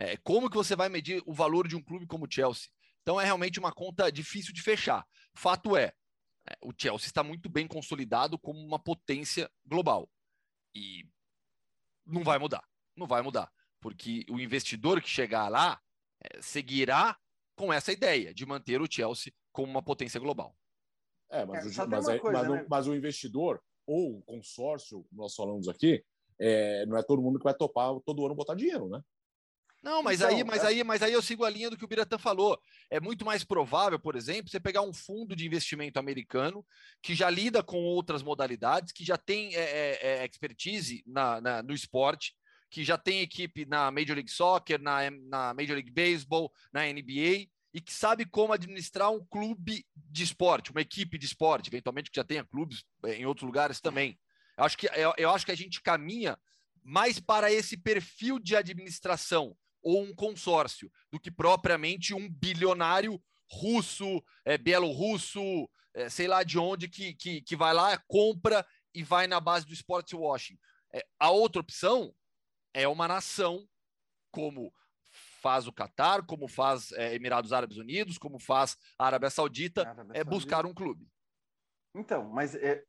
[0.00, 2.70] É, como que você vai medir o valor de um clube como o Chelsea?
[3.02, 5.06] Então é realmente uma conta difícil de fechar.
[5.34, 5.92] Fato é,
[6.48, 10.10] é, o Chelsea está muito bem consolidado como uma potência global.
[10.74, 11.06] E
[12.06, 12.66] não vai mudar.
[12.96, 13.52] Não vai mudar.
[13.78, 15.78] Porque o investidor que chegar lá
[16.24, 17.14] é, seguirá
[17.54, 20.56] com essa ideia de manter o Chelsea como uma potência global.
[21.28, 22.66] É, mas, é, o, mas, coisa, mas, né?
[22.70, 26.02] mas, o investidor ou o consórcio, nós falamos aqui,
[26.38, 29.02] é, não é todo mundo que vai topar todo ano botar dinheiro, né?
[29.82, 30.66] Não, mas então, aí, mas é...
[30.66, 32.60] aí, mas aí eu sigo a linha do que o Biratã falou.
[32.90, 36.64] É muito mais provável, por exemplo, você pegar um fundo de investimento americano
[37.02, 41.62] que já lida com outras modalidades, que já tem é, é, é, expertise na, na,
[41.62, 42.34] no esporte,
[42.70, 47.48] que já tem equipe na Major League Soccer, na, na Major League Baseball, na NBA,
[47.72, 52.16] e que sabe como administrar um clube de esporte, uma equipe de esporte, eventualmente que
[52.16, 54.18] já tenha clubes é, em outros lugares também.
[54.58, 56.38] Eu acho que, eu, eu acho que a gente caminha
[56.82, 64.22] mais para esse perfil de administração ou um consórcio, do que propriamente um bilionário russo,
[64.44, 69.26] é, bielorrusso, é, sei lá de onde, que, que, que vai lá, compra e vai
[69.26, 70.58] na base do sports washing.
[70.92, 72.14] É, a outra opção
[72.74, 73.66] é uma nação
[74.30, 74.72] como
[75.40, 80.20] faz o Catar, como faz é, Emirados Árabes Unidos, como faz a Arábia Saudita, Arábia
[80.20, 81.08] é buscar um clube.
[81.94, 82.84] Então, mas é,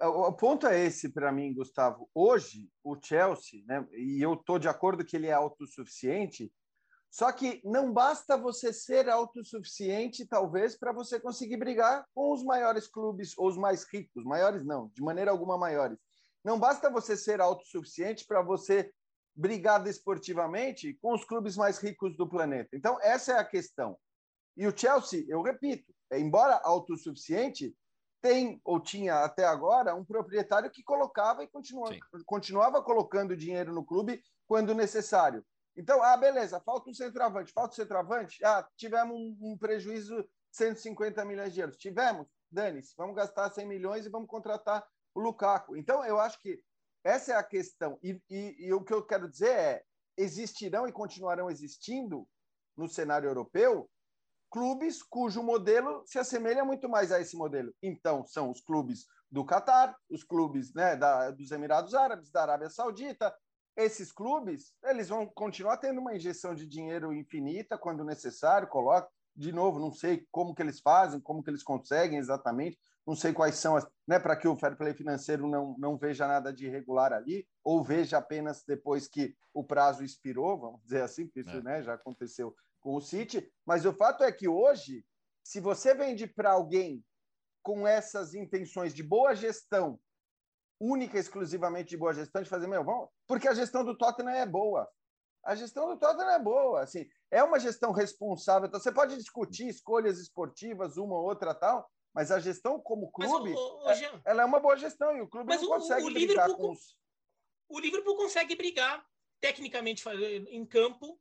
[0.00, 2.08] o ponto é esse para mim, Gustavo.
[2.14, 6.52] Hoje, o Chelsea, né, e eu estou de acordo que ele é autossuficiente,
[7.10, 12.86] só que não basta você ser autossuficiente, talvez, para você conseguir brigar com os maiores
[12.86, 14.24] clubes, ou os mais ricos.
[14.24, 15.98] Maiores não, de maneira alguma maiores.
[16.44, 18.92] Não basta você ser autossuficiente para você
[19.34, 22.70] brigar desportivamente com os clubes mais ricos do planeta.
[22.74, 23.98] Então, essa é a questão.
[24.56, 27.74] E o Chelsea, eu repito, embora autossuficiente,
[28.26, 31.90] tem ou tinha até agora um proprietário que colocava e continua,
[32.24, 35.46] continuava colocando dinheiro no clube quando necessário.
[35.76, 38.44] Então, ah, beleza, falta um centroavante, falta um centroavante.
[38.44, 41.76] Ah, tivemos um, um prejuízo de 150 milhões de euros.
[41.76, 44.84] Tivemos, dane-se, vamos gastar 100 milhões e vamos contratar
[45.14, 45.76] o Lukaku.
[45.76, 46.60] Então, eu acho que
[47.04, 47.96] essa é a questão.
[48.02, 49.82] E, e, e o que eu quero dizer é:
[50.16, 52.26] existirão e continuarão existindo
[52.76, 53.88] no cenário europeu
[54.56, 57.74] clubes cujo modelo se assemelha muito mais a esse modelo.
[57.82, 62.70] Então, são os clubes do Catar, os clubes né, da, dos Emirados Árabes, da Arábia
[62.70, 63.34] Saudita.
[63.76, 69.52] Esses clubes, eles vão continuar tendo uma injeção de dinheiro infinita quando necessário, coloca, de
[69.52, 73.56] novo, não sei como que eles fazem, como que eles conseguem exatamente, não sei quais
[73.56, 77.12] são as, né, para que o fair play financeiro não, não veja nada de irregular
[77.12, 81.62] ali, ou veja apenas depois que o prazo expirou, vamos dizer assim, porque isso é.
[81.62, 85.04] né, já aconteceu com o City, mas o fato é que hoje,
[85.42, 87.04] se você vende para alguém
[87.62, 89.98] com essas intenções de boa gestão,
[90.80, 94.46] única exclusivamente de boa gestão, de fazer, meu, vamos, porque a gestão do Tottenham é
[94.46, 94.88] boa.
[95.44, 98.68] A gestão do Tottenham é boa, assim, é uma gestão responsável.
[98.68, 103.50] Então, você pode discutir escolhas esportivas, uma ou outra tal, mas a gestão como clube,
[103.50, 106.06] mas, o, o, é, ela é uma boa gestão e o clube mas não consegue
[106.06, 106.96] o, brigar com os...
[107.68, 109.04] O Liverpool consegue brigar
[109.40, 110.02] tecnicamente
[110.48, 111.20] em campo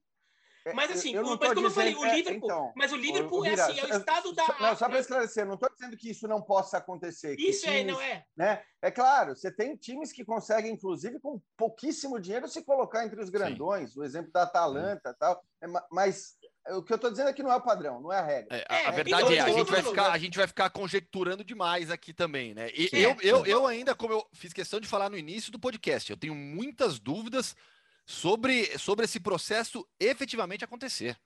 [0.74, 2.96] mas assim, eu mas como dizendo, eu falei, o é, Liverpool, é, então, mas o
[2.96, 4.48] Liverpool o, é assim, é o estado da.
[4.60, 7.36] Não, só para esclarecer, não estou dizendo que isso não possa acontecer.
[7.40, 8.26] Isso times, é, não é.
[8.36, 13.22] Né, é claro, você tem times que conseguem, inclusive, com pouquíssimo dinheiro, se colocar entre
[13.22, 13.94] os grandões.
[13.94, 14.00] Sim.
[14.00, 15.44] O exemplo da Atalanta e tal.
[15.62, 16.38] É, mas
[16.70, 18.58] o que eu estou dizendo é que não é o padrão, não é a regra.
[18.58, 21.44] É, a, a, verdade então, é, a gente, vai ficar, a gente vai ficar conjecturando
[21.44, 22.70] demais aqui também, né?
[22.74, 26.10] E, eu, eu, eu ainda, como eu fiz questão de falar no início do podcast,
[26.10, 27.56] eu tenho muitas dúvidas
[28.06, 31.18] sobre, sobre esse processo efetivamente acontecer.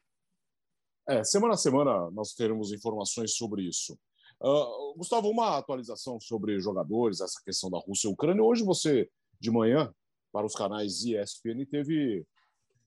[1.08, 3.98] É, semana a semana nós teremos informações sobre isso.
[4.42, 8.44] Uh, Gustavo, uma atualização sobre jogadores, essa questão da Rússia e Ucrânia.
[8.44, 9.94] Hoje você, de manhã,
[10.32, 12.26] para os canais ESPN, teve,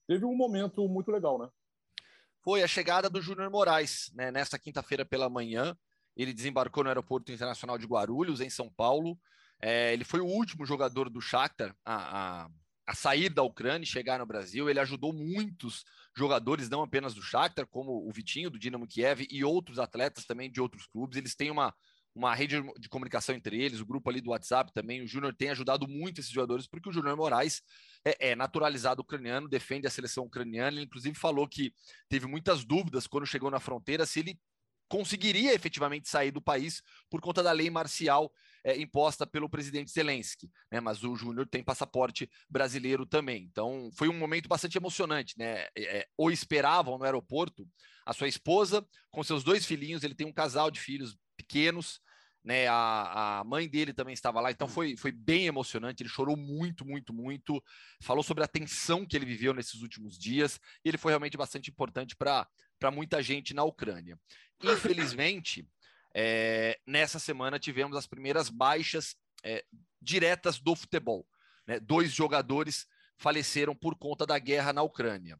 [0.06, 1.48] teve um momento muito legal, né?
[2.42, 4.30] Foi a chegada do Júnior Moraes, né?
[4.30, 5.76] Nesta quinta-feira pela manhã,
[6.16, 9.18] ele desembarcou no Aeroporto Internacional de Guarulhos, em São Paulo.
[9.60, 12.50] É, ele foi o último jogador do Shakhtar a, a
[12.92, 14.68] a sair da Ucrânia e chegar no Brasil.
[14.68, 15.82] Ele ajudou muitos
[16.14, 20.50] jogadores, não apenas do Shakhtar, como o Vitinho, do Dinamo Kiev, e outros atletas também
[20.50, 21.16] de outros clubes.
[21.16, 21.74] Eles têm uma,
[22.14, 25.00] uma rede de comunicação entre eles, o grupo ali do WhatsApp também.
[25.00, 27.62] O Júnior tem ajudado muito esses jogadores, porque o Júnior Moraes
[28.04, 30.76] é, é, naturalizado ucraniano, defende a seleção ucraniana.
[30.76, 31.72] Ele, inclusive, falou que
[32.10, 34.38] teve muitas dúvidas quando chegou na fronteira se ele
[34.86, 38.30] conseguiria efetivamente sair do país por conta da lei marcial
[38.64, 40.80] é, imposta pelo presidente Zelensky, né?
[40.80, 43.48] Mas o Júnior tem passaporte brasileiro também.
[43.50, 45.66] Então foi um momento bastante emocionante, né?
[45.76, 47.68] É, é, o esperavam no aeroporto
[48.06, 50.02] a sua esposa com seus dois filhinhos.
[50.02, 52.00] Ele tem um casal de filhos pequenos.
[52.44, 56.02] Né, a, a mãe dele também estava lá, então foi, foi bem emocionante.
[56.02, 57.62] Ele chorou muito, muito, muito.
[58.02, 61.70] Falou sobre a tensão que ele viveu nesses últimos dias, e ele foi realmente bastante
[61.70, 64.18] importante para muita gente na Ucrânia.
[64.60, 65.64] Infelizmente,
[66.14, 69.64] é, nessa semana tivemos as primeiras baixas é,
[70.00, 71.26] diretas do futebol.
[71.66, 71.80] Né?
[71.80, 75.38] Dois jogadores faleceram por conta da guerra na Ucrânia.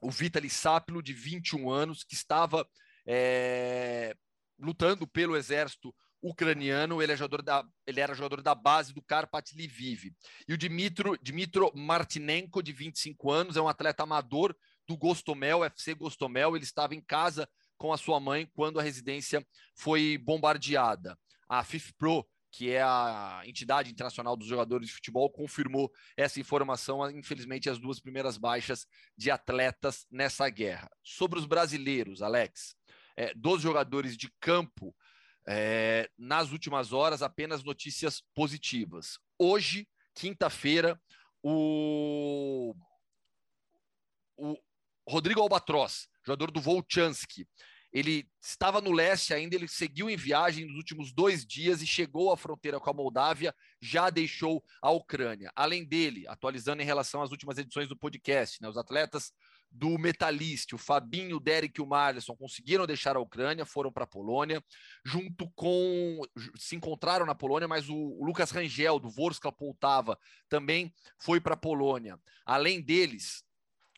[0.00, 2.68] O Vitaly Sapilo, de 21 anos, que estava
[3.06, 4.14] é,
[4.58, 9.52] lutando pelo exército ucraniano, ele, é jogador da, ele era jogador da base do Karpat
[9.54, 10.12] Lviv.
[10.46, 15.94] E o Dimitro, Dimitro Martinenko, de 25 anos, é um atleta amador do Gostomel, FC
[15.94, 17.48] Gostomel, ele estava em casa
[17.82, 21.18] com a sua mãe quando a residência foi bombardeada.
[21.48, 27.10] A FIFPro, que é a entidade internacional dos jogadores de futebol, confirmou essa informação.
[27.10, 28.86] Infelizmente, as duas primeiras baixas
[29.18, 30.88] de atletas nessa guerra.
[31.02, 32.76] Sobre os brasileiros, Alex,
[33.16, 34.94] é, dos jogadores de campo,
[35.48, 39.18] é, nas últimas horas, apenas notícias positivas.
[39.36, 41.02] Hoje, quinta-feira,
[41.42, 42.76] o,
[44.36, 44.56] o
[45.08, 47.44] Rodrigo Albatroz, jogador do Volchansky,
[47.92, 52.32] ele estava no leste ainda, ele seguiu em viagem nos últimos dois dias e chegou
[52.32, 55.52] à fronteira com a Moldávia, já deixou a Ucrânia.
[55.54, 59.32] Além dele, atualizando em relação às últimas edições do podcast, né, os atletas
[59.72, 64.04] do Metalist, o Fabinho, o Derek e o Marlison conseguiram deixar a Ucrânia, foram para
[64.04, 64.62] a Polônia,
[65.04, 66.20] junto com.
[66.58, 71.54] se encontraram na Polônia, mas o, o Lucas Rangel, do Vorskla Poltava, também foi para
[71.54, 72.18] a Polônia.
[72.44, 73.42] Além deles,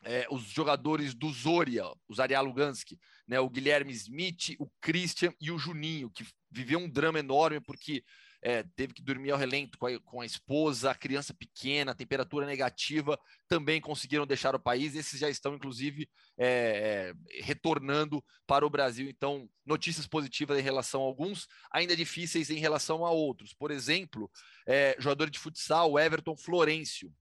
[0.05, 5.51] é, os jogadores do Zoria, os Arial Luganski, né, o Guilherme Smith, o Christian e
[5.51, 8.03] o Juninho, que viveu um drama enorme porque
[8.45, 12.45] é, teve que dormir ao relento com a, com a, esposa, a criança pequena, temperatura
[12.45, 14.95] negativa, também conseguiram deixar o país.
[14.95, 19.09] Esses já estão, inclusive, é, é, retornando para o Brasil.
[19.09, 23.51] Então, notícias positivas em relação a alguns, ainda difíceis em relação a outros.
[23.51, 24.29] Por exemplo,
[24.67, 27.11] é, jogador de futsal, Everton Florencio.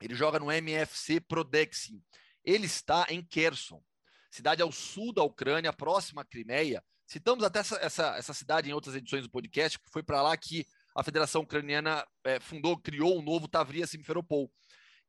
[0.00, 2.02] Ele joga no MFC Prodexim.
[2.44, 3.82] Ele está em Kherson,
[4.30, 6.82] cidade ao sul da Ucrânia, próxima à Crimeia.
[7.06, 10.36] Citamos até essa, essa, essa cidade em outras edições do podcast, que foi para lá
[10.36, 14.50] que a Federação Ucraniana é, fundou, criou um novo Tavria Simferopol.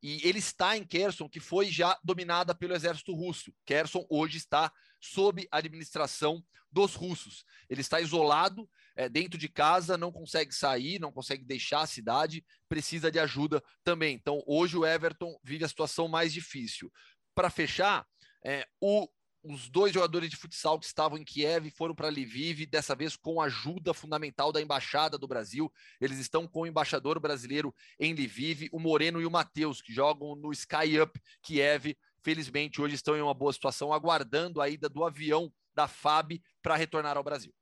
[0.01, 3.51] E ele está em Kherson, que foi já dominada pelo exército russo.
[3.65, 7.43] Kherson hoje está sob administração dos russos.
[7.69, 12.43] Ele está isolado é, dentro de casa, não consegue sair, não consegue deixar a cidade,
[12.67, 14.15] precisa de ajuda também.
[14.15, 16.91] Então, hoje o Everton vive a situação mais difícil.
[17.35, 18.05] Para fechar,
[18.43, 19.07] é, o,
[19.43, 23.39] os dois jogadores de futsal que estavam em Kiev foram para Lviv, dessa vez com
[23.39, 25.71] ajuda fundamental da Embaixada do Brasil.
[26.01, 30.35] Eles estão com o embaixador brasileiro em Lviv, o Moreno e o Matheus, que jogam
[30.35, 31.95] no Sky Up Kiev.
[32.23, 36.75] Felizmente, hoje estão em uma boa situação, aguardando a ida do avião da FAB para
[36.75, 37.53] retornar ao Brasil.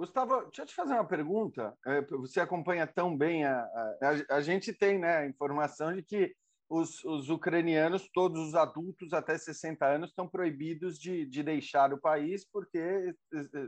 [0.00, 1.76] Gustavo, deixa eu te fazer uma pergunta.
[1.86, 6.34] É, você acompanha tão bem a, a, a gente tem, né, a informação de que
[6.70, 12.00] os, os, ucranianos, todos os adultos até 60 anos, estão proibidos de, de deixar o
[12.00, 13.14] país porque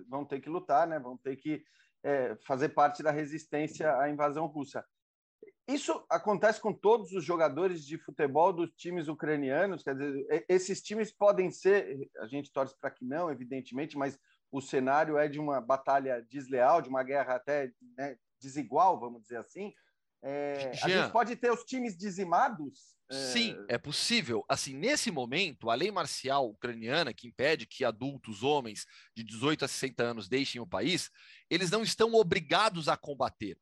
[0.09, 0.99] vão ter que lutar, né?
[0.99, 1.63] vão ter que
[2.03, 4.83] é, fazer parte da resistência à invasão russa.
[5.69, 9.83] Isso acontece com todos os jogadores de futebol dos times ucranianos?
[9.83, 14.19] Quer dizer, esses times podem ser, a gente torce para que não, evidentemente, mas
[14.53, 19.39] o cenário é de uma batalha desleal, de uma guerra até né, desigual, vamos dizer
[19.39, 19.73] assim.
[20.23, 22.93] É, Jean, a gente pode ter os times dizimados?
[23.11, 23.15] É...
[23.15, 24.45] Sim, é possível.
[24.47, 28.87] Assim, nesse momento, a lei marcial ucraniana, que impede que adultos, homens
[29.17, 31.11] de 18 a 60 anos deixem o país,
[31.49, 33.59] eles não estão obrigados a combater.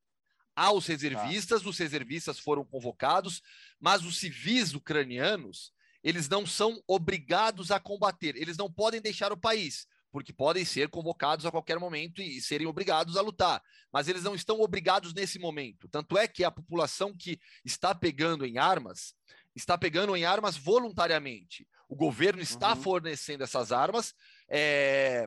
[0.56, 3.40] Há os reservistas, os reservistas foram convocados,
[3.78, 5.72] mas os civis ucranianos,
[6.02, 10.88] eles não são obrigados a combater, eles não podem deixar o país porque podem ser
[10.88, 15.38] convocados a qualquer momento e serem obrigados a lutar, mas eles não estão obrigados nesse
[15.38, 15.88] momento.
[15.88, 19.14] Tanto é que a população que está pegando em armas
[19.54, 21.66] está pegando em armas voluntariamente.
[21.88, 22.82] O governo está uhum.
[22.82, 24.14] fornecendo essas armas,
[24.48, 25.26] é...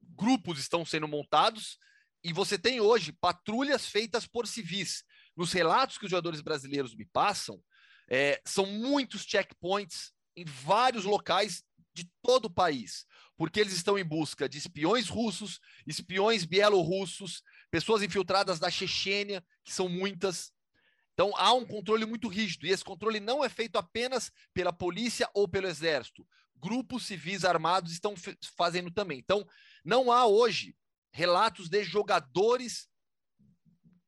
[0.00, 1.78] grupos estão sendo montados
[2.22, 5.04] e você tem hoje patrulhas feitas por civis.
[5.36, 7.60] Nos relatos que os jogadores brasileiros me passam,
[8.08, 8.40] é...
[8.44, 11.64] são muitos checkpoints em vários locais
[12.02, 13.06] de todo o país
[13.40, 19.72] porque eles estão em busca de espiões russos, espiões bielorrussos, pessoas infiltradas da Chechênia, que
[19.72, 20.52] são muitas.
[21.14, 25.26] Então há um controle muito rígido, e esse controle não é feito apenas pela polícia
[25.32, 26.28] ou pelo exército.
[26.54, 28.12] Grupos civis armados estão
[28.58, 29.18] fazendo também.
[29.18, 29.48] Então,
[29.82, 30.76] não há hoje
[31.10, 32.90] relatos de jogadores,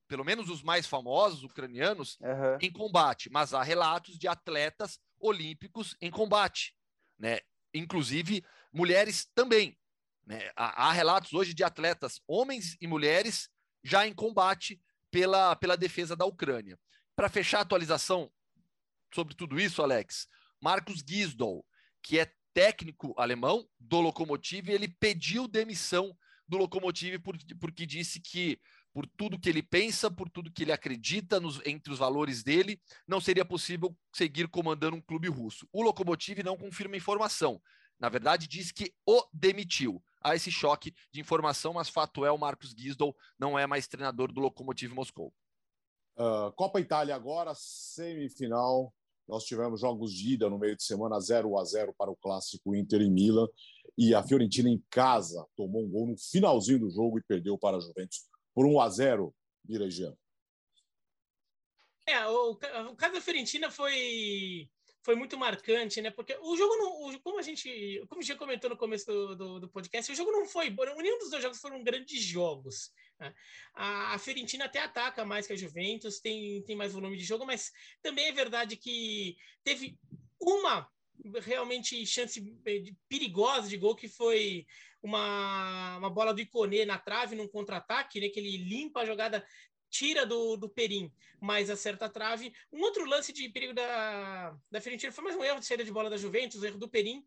[0.09, 2.59] pelo menos os mais famosos, ucranianos, uhum.
[2.61, 6.76] em combate, mas há relatos de atletas olímpicos em combate.
[7.18, 7.40] Né?
[7.74, 9.76] Inclusive, mulheres também.
[10.26, 10.50] Né?
[10.56, 13.48] Há, há, relatos hoje de atletas, homens e mulheres,
[13.82, 16.78] já em combate pela, pela defesa da Ucrânia.
[17.16, 18.30] Para fechar a atualização
[19.14, 20.28] sobre tudo isso, Alex,
[20.60, 21.64] Marcos Gisdol,
[22.02, 26.16] que é técnico alemão do Lokomotiv, ele pediu demissão
[26.46, 28.60] do Lokomotiv por, porque disse que
[28.93, 32.80] por tudo que ele pensa, por tudo que ele acredita nos, entre os valores dele,
[33.07, 35.66] não seria possível seguir comandando um clube russo.
[35.72, 37.61] O Lokomotiv não confirma informação,
[38.03, 40.03] na verdade, diz que o demitiu.
[40.20, 44.32] Há esse choque de informação, mas fato é, o Marcos Gisdol não é mais treinador
[44.32, 45.32] do Lokomotiv Moscou.
[46.16, 48.93] Uh, Copa Itália agora, semifinal.
[49.28, 52.74] Nós tivemos jogos de ida no meio de semana, 0 a 0 para o clássico
[52.74, 53.47] Inter e Milan.
[53.97, 57.76] E a Fiorentina em casa tomou um gol no finalzinho do jogo e perdeu para
[57.76, 59.34] a Juventus por 1 a 0
[59.64, 60.18] Viragiano.
[62.07, 64.68] É, o, o caso da Fiorentina foi
[65.03, 66.11] foi muito marcante, né?
[66.11, 69.68] Porque o jogo não, como a gente, como já comentou no começo do, do, do,
[69.68, 72.92] podcast, o jogo não foi, nenhum dos dois jogos foram grandes jogos.
[73.18, 73.34] Né?
[73.74, 77.72] A, a até ataca mais que a Juventus, tem, tem mais volume de jogo, mas
[78.00, 79.98] também é verdade que teve
[80.40, 80.88] uma
[81.40, 82.40] realmente chance
[83.09, 84.66] perigosa de gol que foi
[85.03, 89.44] uma, uma bola do Iconê na trave num contra-ataque, né, que ele limpa a jogada
[89.90, 92.53] tira do, do Perim, mas acerta a trave.
[92.72, 95.92] Um outro lance de perigo da, da Fiorentina foi mais um erro de saída de
[95.92, 97.22] bola da Juventus, um erro do Perim.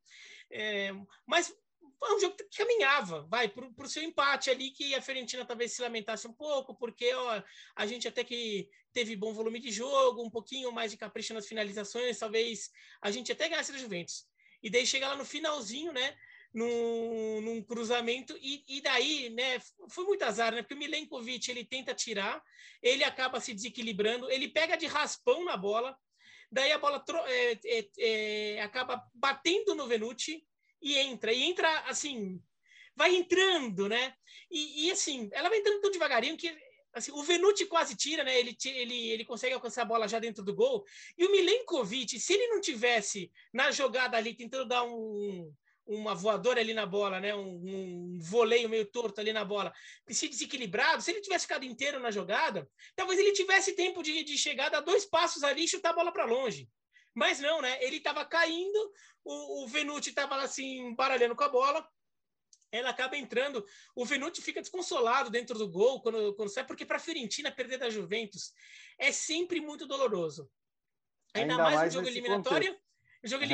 [0.49, 0.91] É,
[1.27, 1.55] mas
[1.99, 5.73] foi um jogo que caminhava, vai, para o seu empate ali, que a Fiorentina talvez
[5.73, 7.43] se lamentasse um pouco, porque ó,
[7.75, 11.47] a gente até que teve bom volume de jogo, um pouquinho mais de capricho nas
[11.47, 12.71] finalizações, talvez
[13.01, 14.25] a gente até ganhasse da Juventus.
[14.63, 16.17] E daí chega lá no finalzinho, né?
[16.55, 21.65] Num, num cruzamento e, e, daí, né, foi muito azar, né, porque o Milenkovic, ele
[21.65, 22.41] tenta tirar,
[22.81, 25.93] ele acaba se desequilibrando, ele pega de raspão na bola,
[26.49, 30.47] daí a bola é, é, é, acaba batendo no Venuti
[30.81, 32.41] e entra, e entra assim,
[32.95, 34.15] vai entrando, né,
[34.49, 36.57] e, e assim, ela vai entrando tão devagarinho que
[36.93, 38.39] assim, o Venuti quase tira, né?
[38.39, 40.85] Ele, ele, ele consegue alcançar a bola já dentro do gol.
[41.17, 45.53] E o Milenkovic, se ele não tivesse na jogada ali tentando dar um,
[45.85, 47.35] uma voadora ali na bola, né?
[47.35, 49.73] Um, um voleio meio torto ali na bola,
[50.09, 54.37] se desequilibrado, se ele tivesse ficado inteiro na jogada, talvez ele tivesse tempo de, de
[54.37, 56.69] chegar, dar dois passos ali e chutar a bola para longe.
[57.13, 57.77] Mas não, né?
[57.83, 58.91] Ele estava caindo,
[59.23, 61.87] o, o Venuti estava assim, baralhando com a bola,
[62.71, 63.65] ela acaba entrando.
[63.95, 67.77] O Venuti fica desconsolado dentro do gol quando, quando sai, porque para a Fiorentina perder
[67.77, 68.53] da Juventus
[68.97, 70.49] é sempre muito doloroso.
[71.33, 72.73] Ainda, Ainda mais, mais no jogo eliminatório.
[72.73, 72.85] Contexto.
[73.23, 73.47] Jogo é.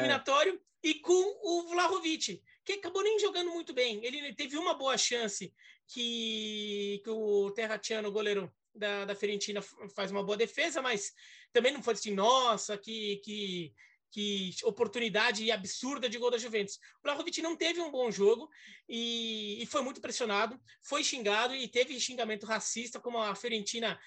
[0.83, 4.03] E com o Vlahovic, que acabou nem jogando muito bem.
[4.03, 5.53] Ele teve uma boa chance
[5.87, 9.61] que, que o Terratiano, goleiro da, da Fiorentina,
[9.95, 11.13] faz uma boa defesa, mas
[11.51, 13.73] também não foi assim, nossa, que, que,
[14.09, 16.75] que oportunidade absurda de gol da Juventus.
[16.99, 18.49] O Vlahovic não teve um bom jogo
[18.87, 23.99] e, e, foi muito pressionado, foi xingado e teve xingamento racista, como a Fiorentina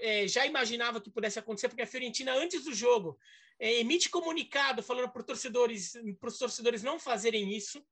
[0.00, 3.18] é, já imaginava que pudesse acontecer, porque a Fiorentina, antes do jogo,
[3.58, 7.84] é, emite comunicado falando para torcedores, os torcedores não fazerem isso,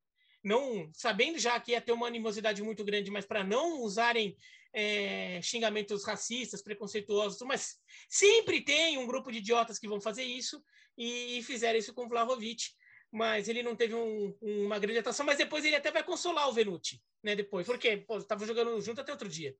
[0.43, 4.37] não sabendo já que ia ter uma animosidade muito grande, mas para não usarem
[4.75, 7.77] é, xingamentos racistas, preconceituosos, mas
[8.09, 10.63] sempre tem um grupo de idiotas que vão fazer isso
[10.99, 12.65] e, e fizeram isso com Vlahovic,
[13.11, 16.53] mas ele não teve um, uma grande atuação, mas depois ele até vai consolar o
[16.53, 17.37] Venuti, né?
[17.37, 19.57] Depois, porque estava jogando junto até outro dia.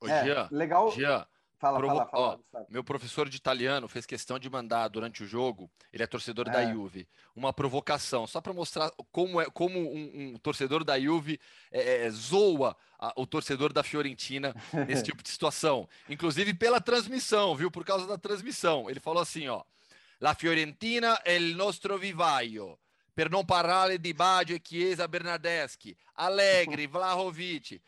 [0.00, 0.90] Ô, é, Gia, legal.
[0.92, 1.26] Gia,
[1.64, 1.96] Fala, Provo...
[1.96, 6.02] fala, fala, Ó, meu professor de italiano fez questão de mandar durante o jogo, ele
[6.02, 6.50] é torcedor é.
[6.50, 11.40] da Juve, uma provocação, só para mostrar como, é, como um, um torcedor da Juve
[11.72, 14.54] é, é, zoa a, o torcedor da Fiorentina
[14.86, 15.88] nesse tipo de situação.
[16.06, 17.70] Inclusive pela transmissão, viu?
[17.70, 18.90] Por causa da transmissão.
[18.90, 19.64] Ele falou assim, ó.
[20.20, 22.78] La Fiorentina è il nostro vivaio.
[23.14, 27.80] Per non parlare di Baggio e Chiesa Bernardeschi, Allegri, Vlahovic,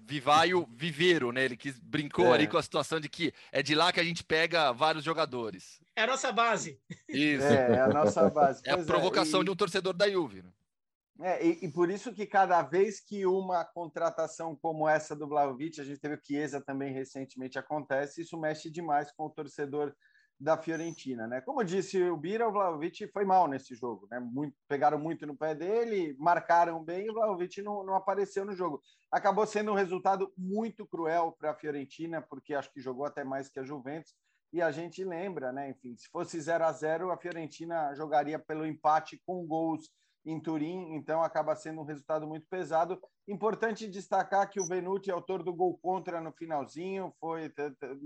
[0.00, 1.44] Vivaio Viveiro, né?
[1.44, 2.32] Ele que brincou é.
[2.32, 5.80] ali com a situação de que é de lá que a gente pega vários jogadores.
[5.94, 6.80] É a nossa base.
[7.08, 7.44] Isso.
[7.44, 8.62] É, é a nossa base.
[8.66, 9.42] É a provocação é.
[9.42, 9.44] E...
[9.44, 10.42] de um torcedor da Juve.
[10.42, 10.50] Né?
[11.20, 15.80] É, e, e, por isso que cada vez que uma contratação como essa do Vlaovic,
[15.80, 19.92] a gente teve o Chiesa também recentemente acontece, isso mexe demais com o torcedor
[20.40, 21.40] da Fiorentina, né?
[21.40, 24.20] Como disse o Bira, o Vlaovic foi mal nesse jogo, né?
[24.20, 28.54] Muito, pegaram muito no pé dele, marcaram bem, e o Vlaovic não, não apareceu no
[28.54, 28.80] jogo.
[29.10, 33.48] Acabou sendo um resultado muito cruel para a Fiorentina, porque acho que jogou até mais
[33.48, 34.14] que a Juventus.
[34.52, 35.70] E a gente lembra, né?
[35.70, 39.90] Enfim, se fosse 0 a 0 a Fiorentina jogaria pelo empate com gols
[40.30, 43.00] em Turim, então acaba sendo um resultado muito pesado.
[43.26, 47.50] Importante destacar que o Venuti é autor do gol contra no finalzinho, foi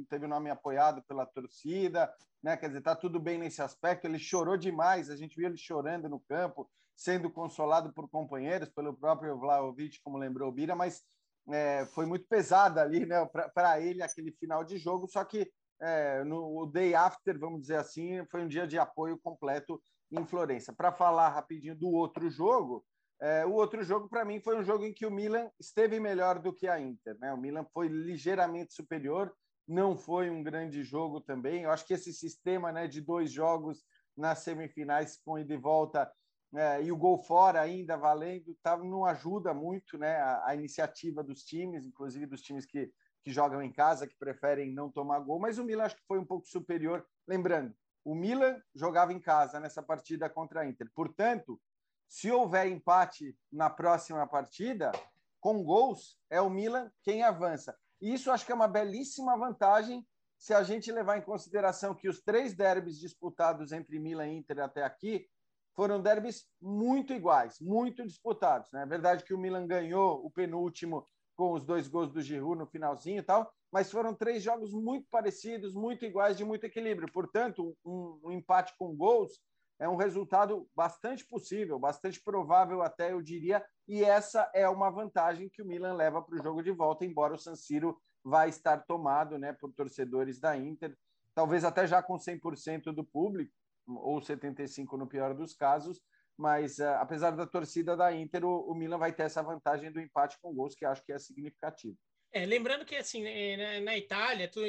[0.09, 2.13] teve o nome apoiado pela torcida,
[2.43, 2.57] né?
[2.57, 4.07] Quer dizer, tá tudo bem nesse aspecto.
[4.07, 8.95] Ele chorou demais, a gente viu ele chorando no campo, sendo consolado por companheiros, pelo
[8.95, 11.03] próprio Vlaovic, como lembrou o Bira, mas
[11.51, 13.27] é, foi muito pesado ali, né?
[13.53, 15.51] Para ele aquele final de jogo, só que
[15.81, 19.83] é, no day after, vamos dizer assim, foi um dia de apoio completo
[20.21, 20.73] em Florença.
[20.73, 22.85] Para falar rapidinho do outro jogo,
[23.21, 26.39] é, o outro jogo para mim foi um jogo em que o Milan esteve melhor
[26.39, 27.17] do que a Inter.
[27.19, 27.33] Né?
[27.33, 29.33] O Milan foi ligeiramente superior,
[29.67, 31.63] não foi um grande jogo também.
[31.63, 33.85] Eu acho que esse sistema né, de dois jogos
[34.17, 36.13] nas semifinais com ida e volta
[36.55, 41.23] é, e o gol fora ainda valendo, tá, não ajuda muito né, a, a, iniciativa
[41.23, 42.93] dos times, inclusive dos times que,
[43.25, 46.19] que jogam em casa, que preferem não tomar gol, mas o Milan acho que foi
[46.19, 47.07] um pouco superior.
[47.27, 47.75] Lembrando,
[48.05, 50.91] o Milan jogava em casa nessa partida contra a Inter.
[50.95, 51.61] Portanto,
[52.09, 54.93] se houver empate na próxima partida,
[55.41, 57.77] com gols, é o Milan quem avança.
[58.01, 62.09] E isso acho que é uma belíssima vantagem se a gente levar em consideração que
[62.09, 65.29] os três derbys disputados entre Milan e Inter até aqui
[65.75, 68.71] foram derbys muito iguais, muito disputados.
[68.73, 68.83] Né?
[68.83, 72.67] É verdade que o Milan ganhou o penúltimo com os dois gols do Giroud no
[72.67, 77.11] finalzinho e tal, mas foram três jogos muito parecidos, muito iguais, de muito equilíbrio.
[77.11, 79.41] Portanto, um, um empate com gols
[79.79, 85.49] é um resultado bastante possível, bastante provável até, eu diria, e essa é uma vantagem
[85.49, 88.85] que o Milan leva para o jogo de volta, embora o San Siro vai estar
[88.85, 90.97] tomado né, por torcedores da Inter,
[91.35, 93.53] talvez até já com 100% do público,
[93.89, 96.01] ou 75% no pior dos casos,
[96.39, 100.01] mas uh, apesar da torcida da Inter, o, o Milan vai ter essa vantagem do
[100.01, 101.97] empate com gols, que acho que é significativo.
[102.33, 104.61] É, lembrando que assim né, na Itália, tu,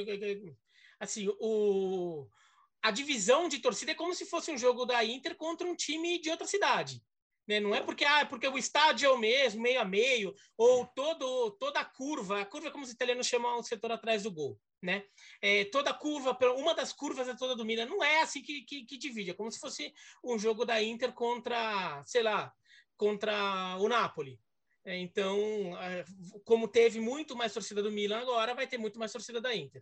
[1.00, 2.28] assim o
[2.84, 6.20] a divisão de torcida é como se fosse um jogo da Inter contra um time
[6.20, 7.02] de outra cidade.
[7.48, 7.62] Né?
[7.62, 10.86] Não é porque, ah, é porque o estádio é o mesmo, meio a meio, ou
[10.88, 14.32] todo, toda a curva, a curva é como os italianos chamam o setor atrás do
[14.32, 14.60] gol.
[14.82, 15.06] Né?
[15.42, 17.86] É, toda a curva, uma das curvas é toda do Milan.
[17.86, 21.14] Não é assim que, que, que divide, é como se fosse um jogo da Inter
[21.14, 22.52] contra, sei lá,
[22.98, 24.38] contra o Napoli.
[24.86, 25.38] É, então,
[26.44, 29.82] como teve muito mais torcida do Milan agora, vai ter muito mais torcida da Inter.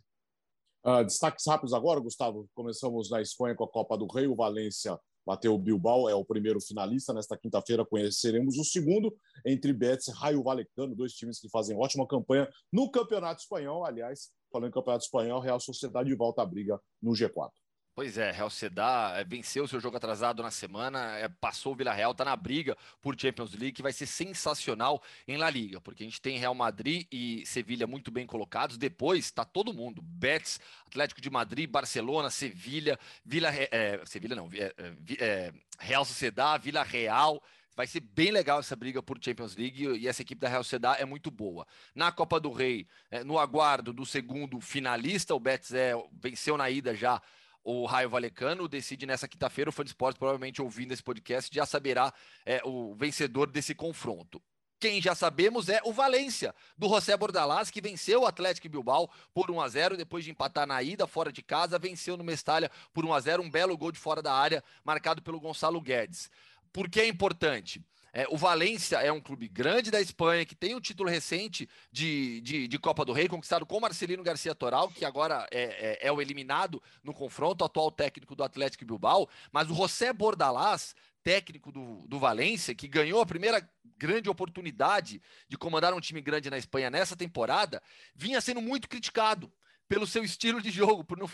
[0.85, 2.49] Uh, destaques rápidos agora, Gustavo.
[2.53, 4.27] Começamos na Espanha com a Copa do Rei.
[4.27, 7.13] O Valência bateu o Bilbao, é o primeiro finalista.
[7.13, 12.07] Nesta quinta-feira conheceremos o segundo entre Betis e Raio Valecano, dois times que fazem ótima
[12.07, 13.85] campanha no Campeonato Espanhol.
[13.85, 17.49] Aliás, falando em Campeonato Espanhol, Real Sociedade volta à briga no G4.
[17.93, 21.91] Pois é, Real Sedar é, venceu seu jogo atrasado na semana, é, passou o Vila
[21.91, 26.03] Real, está na briga por Champions League, que vai ser sensacional em La Liga, porque
[26.03, 28.77] a gente tem Real Madrid e Sevilha muito bem colocados.
[28.77, 34.73] Depois está todo mundo: Betis, Atlético de Madrid, Barcelona, Sevilha, Vila, é, Sevilha não, é,
[34.77, 37.43] é, é, Real Sociedad, Vila Real.
[37.75, 40.97] Vai ser bem legal essa briga por Champions League e essa equipe da Real Sociedad
[40.99, 41.65] é muito boa.
[41.95, 42.85] Na Copa do Rei,
[43.25, 47.21] no aguardo do segundo finalista, o Betis é, venceu na ida já
[47.63, 49.69] o Raio Valecano decide nessa quinta-feira.
[49.69, 52.13] O Fã de Esportes, provavelmente ouvindo esse podcast, já saberá
[52.45, 54.41] é, o vencedor desse confronto.
[54.79, 59.51] Quem já sabemos é o Valência, do José Bordalás, que venceu o Atlético Bilbao por
[59.51, 63.05] 1 a 0 depois de empatar na ida fora de casa, venceu no Mestalha por
[63.05, 66.31] 1 a 0 um belo gol de fora da área, marcado pelo Gonçalo Guedes.
[66.73, 67.79] Por que é importante?
[68.13, 72.41] É, o Valência é um clube grande da Espanha, que tem um título recente de,
[72.41, 76.11] de, de Copa do Rei, conquistado com Marcelino Garcia Toral, que agora é, é, é,
[76.11, 79.29] o eliminado no confronto, atual técnico do Atlético Bilbao.
[79.51, 80.93] Mas o José Bordalás
[81.23, 86.49] técnico do, do Valência, que ganhou a primeira grande oportunidade de comandar um time grande
[86.49, 87.81] na Espanha nessa temporada,
[88.15, 89.51] vinha sendo muito criticado
[89.87, 91.29] pelo seu estilo de jogo, por, não,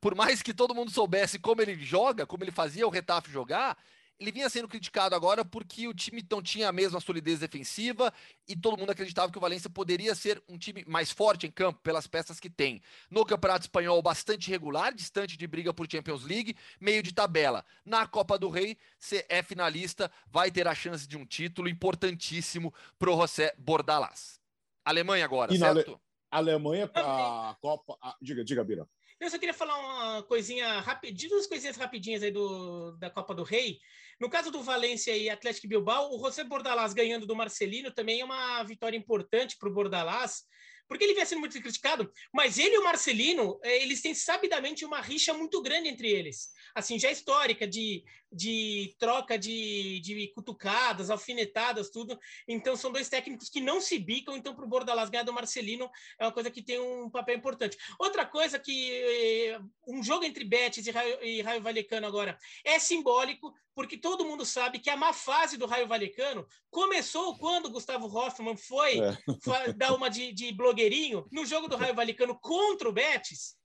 [0.00, 3.78] por mais que todo mundo soubesse como ele joga, como ele fazia o Retaf jogar,
[4.20, 8.12] ele vinha sendo criticado agora porque o time não tinha a mesma solidez defensiva
[8.46, 11.80] e todo mundo acreditava que o Valência poderia ser um time mais forte em campo
[11.82, 12.82] pelas peças que tem.
[13.10, 17.64] No Campeonato Espanhol, bastante regular, distante de briga por Champions League, meio de tabela.
[17.82, 22.74] Na Copa do Rei, se é finalista, vai ter a chance de um título importantíssimo
[22.98, 24.38] para o José Bordalás.
[24.84, 25.98] Alemanha agora, e certo?
[26.30, 26.50] Ale...
[26.50, 27.96] Alemanha, a Copa.
[28.00, 28.14] A...
[28.20, 28.86] Diga, diga, Bira.
[29.20, 33.42] Eu só queria falar uma coisinha rapidinho, duas coisinhas rapidinhas aí do, da Copa do
[33.42, 33.78] Rei.
[34.18, 38.24] No caso do Valência e Atlético Bilbao, o José Bordalás ganhando do Marcelino também é
[38.24, 40.44] uma vitória importante para o Bordalás,
[40.90, 44.84] porque ele vinha sendo muito criticado, mas ele e o Marcelino, eh, eles têm sabidamente
[44.84, 46.50] uma rixa muito grande entre eles.
[46.74, 52.18] Assim, já histórica, de, de troca de, de cutucadas, alfinetadas, tudo.
[52.48, 54.36] Então, são dois técnicos que não se bicam.
[54.36, 55.88] Então, para o Bordalás ganhar do Marcelino
[56.18, 57.78] é uma coisa que tem um papel importante.
[57.96, 62.80] Outra coisa que eh, um jogo entre Betis e Raio, e Raio Valecano agora é
[62.80, 68.06] simbólico, porque todo mundo sabe que a má fase do Raio Valecano começou quando Gustavo
[68.06, 69.72] Hoffmann foi é.
[69.72, 73.60] dar uma de, de blogueirinho no jogo do Raio Valecano contra o Betis.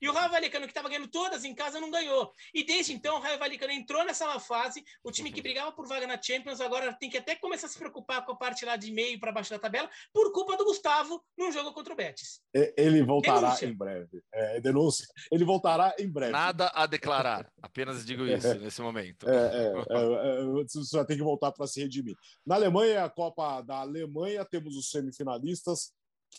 [0.00, 2.32] E o Raio Valecano, que estava ganhando todas em casa, não ganhou.
[2.54, 4.84] E desde então, o Raio Valecano entrou nessa fase.
[5.02, 7.78] O time que brigava por vaga na Champions agora tem que até começar a se
[7.78, 11.20] preocupar com a parte lá de meio para baixo da tabela, por culpa do Gustavo
[11.36, 12.40] num jogo contra o Betis.
[12.76, 13.66] Ele voltará denúncia.
[13.66, 14.22] em breve.
[14.32, 15.06] É, denúncia.
[15.32, 16.32] Ele voltará em breve.
[16.32, 17.50] Nada a declarar.
[17.60, 19.28] Apenas digo isso nesse momento.
[19.28, 22.14] É, é, é, é você vai ter que voltar para se redimir.
[22.46, 25.92] Na Alemanha, a Copa da Alemanha, temos os semifinalistas: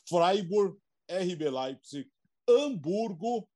[0.08, 0.78] Freiburg,
[1.10, 2.10] RB Leipzig,
[2.48, 3.48] Hamburgo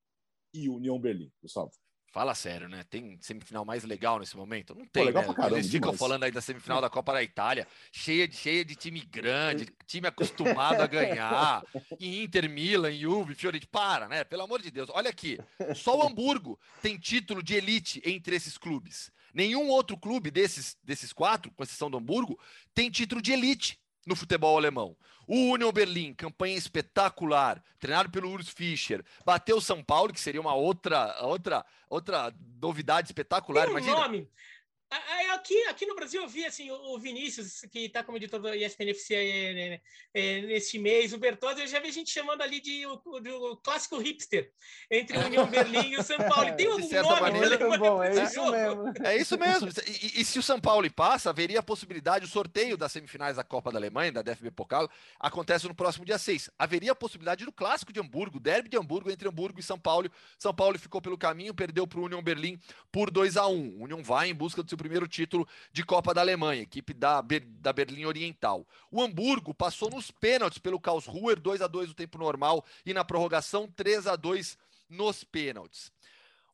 [0.53, 1.71] e União Berlim, Gustavo.
[2.13, 2.83] Fala sério, né?
[2.91, 4.75] Tem semifinal mais legal nesse momento?
[4.75, 5.33] Não tem, Pô, né?
[5.33, 5.99] Caramba, Eles ficam demais.
[5.99, 10.07] falando aí da semifinal da Copa da Itália, cheia de, cheia de time grande, time
[10.07, 11.63] acostumado a ganhar.
[11.99, 13.71] Inter, Milan, Juve, Fiorentina.
[13.71, 14.23] Para, né?
[14.23, 14.91] Pelo amor de Deus.
[14.93, 15.39] Olha aqui,
[15.75, 19.11] só o Hamburgo tem título de elite entre esses clubes.
[19.33, 22.39] Nenhum outro clube desses, desses quatro, com exceção do Hamburgo,
[22.75, 24.95] tem título de elite no futebol alemão.
[25.27, 30.41] O Union Berlim, campanha espetacular, treinado pelo Urs Fischer, bateu o São Paulo, que seria
[30.41, 33.69] uma outra outra outra novidade espetacular.
[33.69, 33.95] Imagina.
[33.95, 34.27] nome.
[35.33, 38.91] Aqui, aqui no Brasil eu vi assim, o Vinícius, que está como editor do ESPN
[38.91, 39.81] FC é, né,
[40.13, 44.51] é, neste mês, o Bertozzi, eu já vi gente chamando ali de o, clássico hipster
[44.91, 46.55] entre o União Berlim e o São Paulo.
[46.55, 48.93] Tem um de nome maneira, é bom, é isso mesmo.
[49.03, 49.69] É isso mesmo.
[49.87, 53.43] E, e, se o São Paulo passa, haveria a possibilidade, o sorteio das semifinais da
[53.43, 54.89] Copa da Alemanha, da DFB Pokal,
[55.19, 56.51] acontece no próximo dia 6.
[56.59, 60.11] Haveria a possibilidade do clássico de Hamburgo, derby de Hamburgo entre Hamburgo e São Paulo.
[60.37, 62.59] São Paulo ficou pelo caminho, perdeu para o União Berlim
[62.91, 66.13] por 2 a 1 O União vai em busca do seu primeiro título de Copa
[66.13, 68.67] da Alemanha, equipe da, Ber da Berlim Oriental.
[68.91, 73.05] O Hamburgo passou nos pênaltis pelo Karlsruher, 2 a 2 no tempo normal e na
[73.05, 74.57] prorrogação 3 a 2
[74.89, 75.89] nos pênaltis.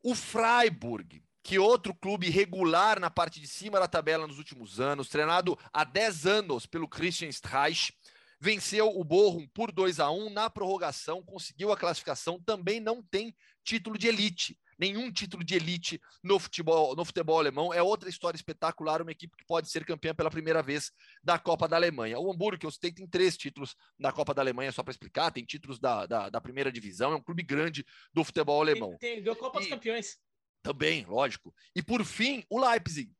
[0.04, 5.10] O Freiburg, que outro clube regular na parte de cima da tabela nos últimos anos,
[5.10, 7.96] treinado há 10 anos pelo Christian Streich,
[8.40, 13.36] venceu o Bochum por 2 a 1 na prorrogação, conseguiu a classificação, também não tem
[13.64, 17.74] título de elite nenhum título de elite no futebol, no futebol alemão.
[17.74, 21.68] É outra história espetacular, uma equipe que pode ser campeã pela primeira vez da Copa
[21.68, 22.18] da Alemanha.
[22.18, 25.32] O Hamburgo, que eu citei, tem três títulos da Copa da Alemanha, só para explicar,
[25.32, 28.96] tem títulos da, da, da, primeira divisão, é um clube grande do futebol alemão.
[29.00, 30.18] Tem, tem deu Copa dos Campeões.
[30.64, 31.54] Também, lógico.
[31.76, 33.12] E por fim, o Leipzig.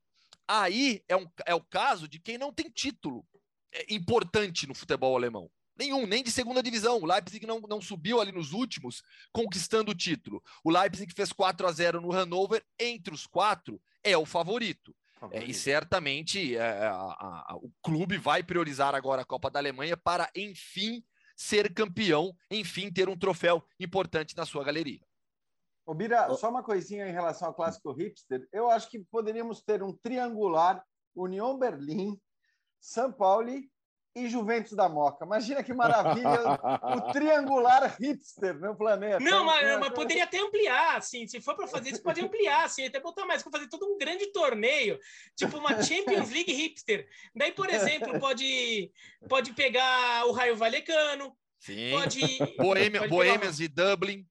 [0.48, 3.26] Aí é, um, é o caso de quem não tem título
[3.72, 5.50] é, importante no futebol alemão.
[5.80, 7.00] Nenhum, nem de segunda divisão.
[7.00, 9.02] O Leipzig não, não subiu ali nos últimos,
[9.32, 10.44] conquistando o título.
[10.62, 14.94] O Leipzig fez 4 a 0 no Hannover, entre os quatro, é o favorito.
[15.32, 19.60] É, e certamente é, a, a, a, o clube vai priorizar agora a Copa da
[19.60, 21.02] Alemanha para, enfim,
[21.34, 25.02] ser campeão, enfim, ter um troféu importante na sua galeria.
[25.86, 28.46] Ô, Bira, só uma coisinha em relação ao clássico hipster.
[28.52, 30.84] Eu acho que poderíamos ter um triangular
[31.16, 32.20] União Berlim,
[32.82, 33.50] São Paulo
[34.16, 35.26] e Juventus da Moca.
[35.26, 36.60] Imagina que maravilha
[36.96, 39.20] o triangular hipster no planeta.
[39.20, 41.28] Não, mas, mas poderia até ampliar, assim.
[41.28, 44.32] Se for para fazer isso, pode ampliar, assim, até botar mais, fazer todo um grande
[44.32, 45.00] torneio,
[45.36, 47.08] tipo uma Champions League hipster.
[47.36, 48.92] Daí, por exemplo, pode,
[49.28, 51.36] pode pegar o Raio Valecano.
[51.60, 51.92] Sim.
[51.92, 52.22] Pode,
[52.58, 54.26] Boêmia, pode Boêmias de Dublin.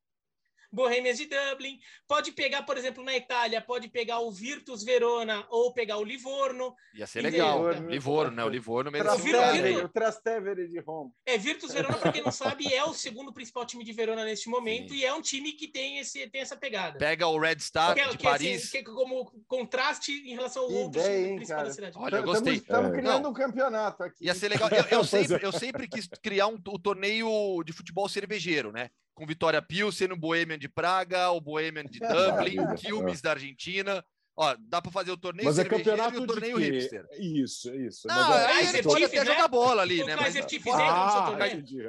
[0.71, 5.73] Bohemians de Dublin, pode pegar, por exemplo, na Itália, pode pegar o Virtus Verona ou
[5.73, 6.75] pegar o Livorno.
[6.95, 7.59] Ia ser legal.
[7.59, 8.45] Livorno, Livorno né?
[8.45, 11.11] O Livorno merece Trastevere, o Trastevere de Roma.
[11.25, 14.49] É, Virtus Verona, para quem não sabe, é o segundo principal time de Verona neste
[14.49, 14.97] momento Sim.
[14.97, 16.99] e é um time que tem, esse, tem essa pegada.
[16.99, 18.65] Pega o Red Star que, é, de que, assim, Paris.
[18.65, 21.97] Assim, que, como contraste em relação ao outro time principal da cidade.
[21.99, 22.55] Olha, eu gostei.
[22.55, 22.93] Estamos é.
[22.93, 23.31] criando não.
[23.31, 24.25] um campeonato aqui.
[24.25, 24.69] Ia ser legal.
[24.69, 28.91] Eu, eu sempre, eu sempre quis criar um, um torneio de futebol cervejeiro, né?
[29.19, 34.05] Com Vitória Pilsen, o Bohemian de Praga, o Bohemian de Dublin, o Quilmes da Argentina.
[34.37, 37.05] Ó, dá para fazer o torneio mas é campeonato e o torneio hipster.
[37.19, 38.07] Isso, isso.
[38.07, 39.27] Não, mas é, aí ele pode até né?
[39.27, 40.17] jogar bola ali, o né?
[40.17, 40.51] Kaiser mas...
[40.53, 41.37] Chiefs ah,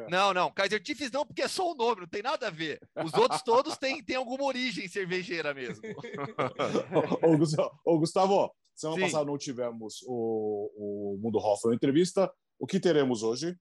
[0.10, 2.82] Não, não, Kaiser Chiefs não, porque é só o nome, não tem nada a ver.
[3.06, 5.84] Os outros todos têm, têm alguma origem cervejeira mesmo.
[7.22, 9.04] ô, Gustavo, ô, Gustavo, semana Sim.
[9.04, 12.32] passada não tivemos o, o Mundo Hoffman entrevista.
[12.58, 13.56] O que teremos hoje?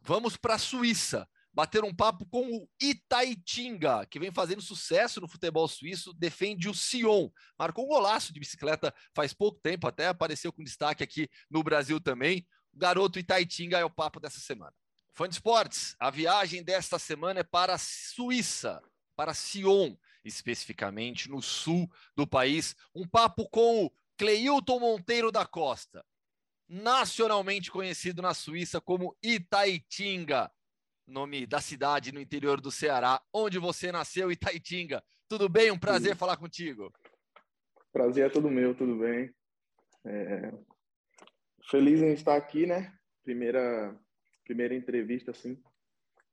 [0.00, 5.28] Vamos para a Suíça bater um papo com o Itaitinga, que vem fazendo sucesso no
[5.28, 7.28] futebol suíço, defende o Sion.
[7.58, 12.00] Marcou um golaço de bicicleta faz pouco tempo, até apareceu com destaque aqui no Brasil
[12.00, 12.46] também.
[12.72, 14.72] O garoto Itaitinga é o papo dessa semana.
[15.14, 18.82] Fã de esportes, a viagem desta semana é para a Suíça,
[19.14, 19.94] para Sion,
[20.24, 22.74] especificamente no sul do país.
[22.94, 26.02] Um papo com o Cleilton Monteiro da Costa,
[26.66, 30.50] nacionalmente conhecido na Suíça como Itaitinga
[31.06, 35.02] nome da cidade no interior do Ceará, onde você nasceu, Itaitinga.
[35.28, 35.70] Tudo bem?
[35.70, 36.92] Um prazer falar contigo.
[37.92, 39.32] Prazer é todo meu, tudo bem.
[40.04, 40.52] É...
[41.70, 42.92] Feliz em estar aqui, né?
[43.22, 43.98] Primeira,
[44.44, 45.62] primeira entrevista, assim.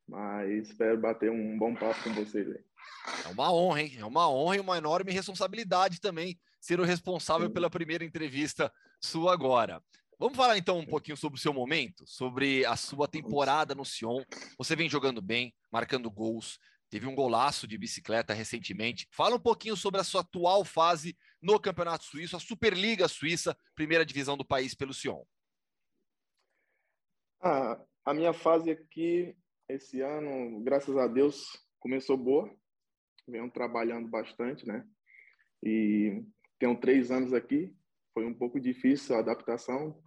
[0.08, 2.64] Mas espero bater um bom papo com vocês aí.
[3.26, 3.98] É uma honra, hein?
[4.00, 7.54] É uma honra e uma enorme responsabilidade também ser o responsável Sim.
[7.54, 9.82] pela primeira entrevista sua agora.
[10.20, 14.22] Vamos falar então um pouquinho sobre o seu momento, sobre a sua temporada no Sion.
[14.58, 16.60] Você vem jogando bem, marcando gols,
[16.90, 19.08] teve um golaço de bicicleta recentemente.
[19.14, 24.06] Fala um pouquinho sobre a sua atual fase no Campeonato Suíço, a Superliga Suíça, primeira
[24.06, 25.24] divisão do país pelo Sion.
[27.42, 29.34] Ah, a minha fase aqui
[29.70, 32.54] esse ano, graças a Deus, começou boa.
[33.26, 34.86] Venho trabalhando bastante, né?
[35.64, 36.26] E
[36.60, 37.74] tenho três anos aqui.
[38.14, 40.02] Foi um pouco difícil a adaptação,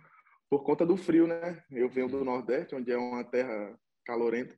[0.53, 1.65] por conta do frio, né?
[1.71, 3.75] Eu venho do Nordeste, onde é uma terra
[4.05, 4.55] calorenta.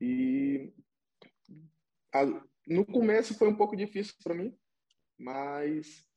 [0.00, 0.72] E
[2.10, 2.24] a,
[2.66, 4.56] no começo foi um pouco difícil para mim,
[5.18, 6.08] mas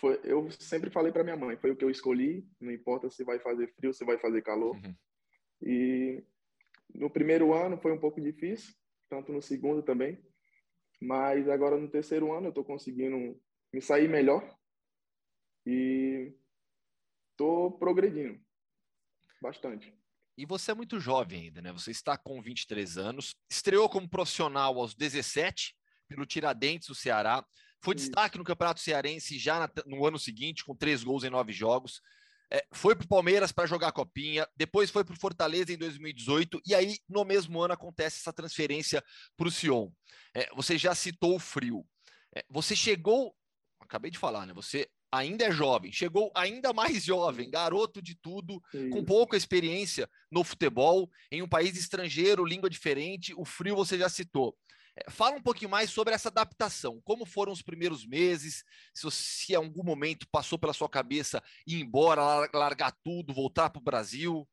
[0.00, 3.22] foi, eu sempre falei para minha mãe, foi o que eu escolhi, não importa se
[3.24, 4.74] vai fazer frio, se vai fazer calor.
[4.74, 4.94] Uhum.
[5.60, 6.24] E
[6.94, 8.72] no primeiro ano foi um pouco difícil,
[9.10, 10.18] tanto no segundo também,
[10.98, 13.38] mas agora no terceiro ano eu estou conseguindo
[13.70, 14.50] me sair melhor
[15.66, 16.32] e
[17.40, 18.38] estou progredindo
[19.40, 19.94] bastante.
[20.36, 21.72] E você é muito jovem ainda, né?
[21.72, 25.74] Você está com 23 anos, estreou como profissional aos 17
[26.06, 27.44] pelo Tiradentes, do Ceará.
[27.82, 28.06] Foi Isso.
[28.06, 32.02] destaque no Campeonato Cearense já no ano seguinte, com três gols em nove jogos.
[32.52, 35.78] É, foi para o Palmeiras para jogar a Copinha, depois foi para o Fortaleza em
[35.78, 39.02] 2018, e aí no mesmo ano acontece essa transferência
[39.36, 39.88] para o Sion.
[40.34, 41.86] É, você já citou o frio.
[42.34, 43.34] É, você chegou,
[43.78, 44.52] acabei de falar, né?
[44.52, 48.90] Você ainda é jovem, chegou ainda mais jovem, garoto de tudo, Sim.
[48.90, 54.08] com pouca experiência no futebol, em um país estrangeiro, língua diferente, o frio você já
[54.08, 54.56] citou.
[54.96, 57.00] É, fala um pouquinho mais sobre essa adaptação.
[57.04, 58.64] Como foram os primeiros meses?
[58.92, 63.80] Se, se em algum momento passou pela sua cabeça ir embora, largar tudo, voltar para
[63.80, 64.48] o Brasil?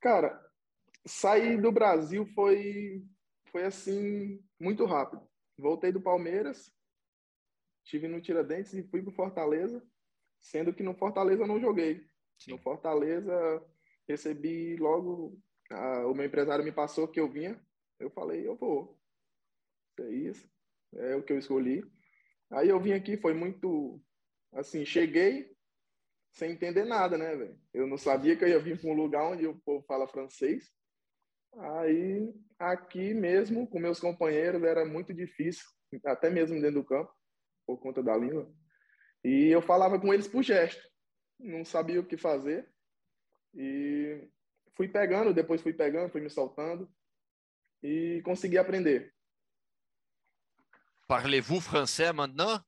[0.00, 0.40] Cara,
[1.06, 3.04] sair do Brasil foi,
[3.50, 5.28] foi assim, muito rápido.
[5.58, 6.72] Voltei do Palmeiras,
[7.84, 9.82] Estive no Tiradentes e fui para Fortaleza,
[10.40, 12.06] sendo que no Fortaleza eu não joguei.
[12.38, 12.52] Sim.
[12.52, 13.64] No Fortaleza
[14.08, 15.38] recebi logo,
[15.70, 17.60] a, o meu empresário me passou que eu vinha,
[17.98, 18.98] eu falei, eu vou.
[19.98, 20.48] É isso,
[20.94, 21.84] é o que eu escolhi.
[22.50, 24.02] Aí eu vim aqui, foi muito,
[24.52, 25.54] assim, cheguei
[26.32, 27.60] sem entender nada, né, velho?
[27.74, 30.70] Eu não sabia que eu ia vir para um lugar onde o povo fala francês.
[31.56, 35.64] Aí, aqui mesmo, com meus companheiros, era muito difícil,
[36.04, 37.12] até mesmo dentro do campo
[37.76, 38.50] por conta da língua.
[39.24, 40.82] E eu falava com eles por gesto.
[41.38, 42.68] Não sabia o que fazer.
[43.54, 44.28] E
[44.76, 46.90] fui pegando, depois fui pegando, fui me soltando
[47.82, 49.14] e consegui aprender.
[51.06, 52.62] Parlez-vous français maintenant?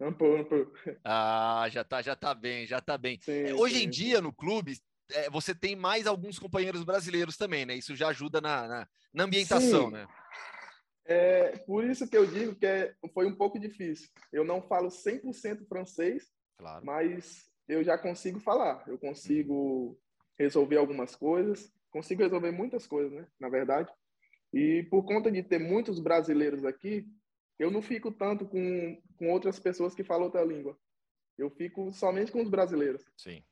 [0.00, 0.72] Um pouco, um pouco.
[1.04, 3.18] Ah, já tá, já tá bem, já tá bem.
[3.20, 4.78] Sim, É, Hoje sim, em dia, no clube,
[5.10, 7.74] é, você tem mais alguns companheiros brasileiros também, né?
[7.74, 9.92] Isso já ajuda na, na, na ambientação, Sim.
[9.92, 10.06] né?
[11.06, 14.08] É por isso que eu digo que é, foi um pouco difícil.
[14.32, 16.84] Eu não falo 100% francês, Claro.
[16.84, 18.84] mas eu já consigo falar.
[18.86, 19.98] Eu consigo
[20.38, 23.26] resolver algumas coisas, consigo resolver muitas coisas, né?
[23.38, 23.92] Na verdade.
[24.52, 27.06] E por conta de ter muitos brasileiros aqui,
[27.58, 30.78] eu não fico tanto com, com outras pessoas que falam outra língua.
[31.36, 33.04] Eu fico somente com os brasileiros.
[33.16, 33.44] Sim.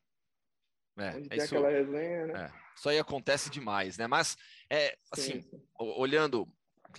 [0.99, 2.45] É, onde é tem isso, aquela resenha, né?
[2.47, 4.07] é, isso aí acontece demais, né?
[4.09, 4.37] Mas,
[4.69, 5.63] é, assim, Sim, sim.
[5.79, 6.49] olhando,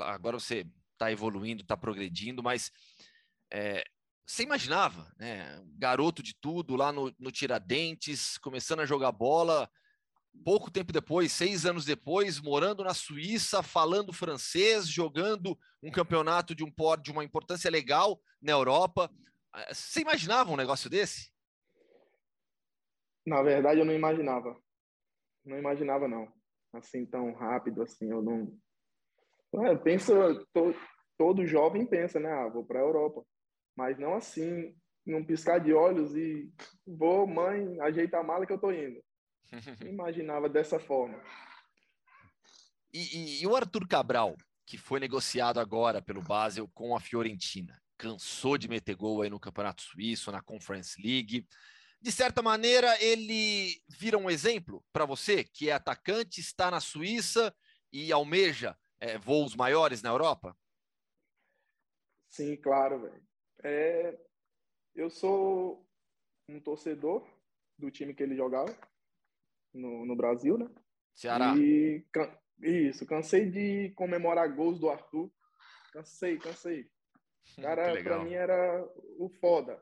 [0.01, 2.71] agora você está evoluindo, está progredindo, mas
[3.51, 3.83] é,
[4.25, 5.61] você imaginava, né?
[5.77, 9.69] Garoto de tudo lá no, no Tiradentes, começando a jogar bola,
[10.43, 16.63] pouco tempo depois, seis anos depois, morando na Suíça, falando francês, jogando um campeonato de
[16.63, 19.11] um por- de uma importância legal na Europa.
[19.55, 21.31] Eh, Você imaginava um negócio desse?
[23.25, 24.61] Na verdade, eu não imaginava.
[25.45, 26.31] Não imaginava, não.
[26.73, 28.55] Assim, tão rápido, assim, eu não...
[29.53, 30.13] Ué, Eu penso,
[30.53, 30.75] to-
[31.17, 32.31] todo jovem pensa, né?
[32.31, 33.23] Ah, vou para a Europa.
[33.75, 34.75] Mas não assim,
[35.05, 36.51] num piscar de olhos e
[36.85, 39.01] vou, mãe, ajeita a mala que eu tô indo.
[39.85, 41.21] Imaginava dessa forma.
[42.93, 44.35] E, e- e o Arthur Cabral,
[44.65, 49.39] que foi negociado agora pelo Basel com a Fiorentina, cansou de meter gol aí no
[49.39, 51.47] Campeonato Suíço, na Conference League.
[52.01, 57.53] De certa maneira, ele vira um exemplo para você, que é atacante, está na Suíça
[57.91, 60.55] e almeja eh, voos maiores na Europa?
[62.27, 63.23] Sim, claro, velho.
[63.63, 64.19] É,
[64.95, 65.87] eu sou
[66.47, 67.27] um torcedor
[67.77, 68.75] do time que ele jogava
[69.73, 70.69] no, no Brasil, né?
[71.15, 71.55] Ceará.
[71.57, 75.31] E can- isso, cansei de comemorar gols do Arthur.
[75.93, 76.81] Cansei, cansei.
[76.83, 76.87] O
[77.55, 78.85] Que cara, pra mim, era
[79.17, 79.81] o foda.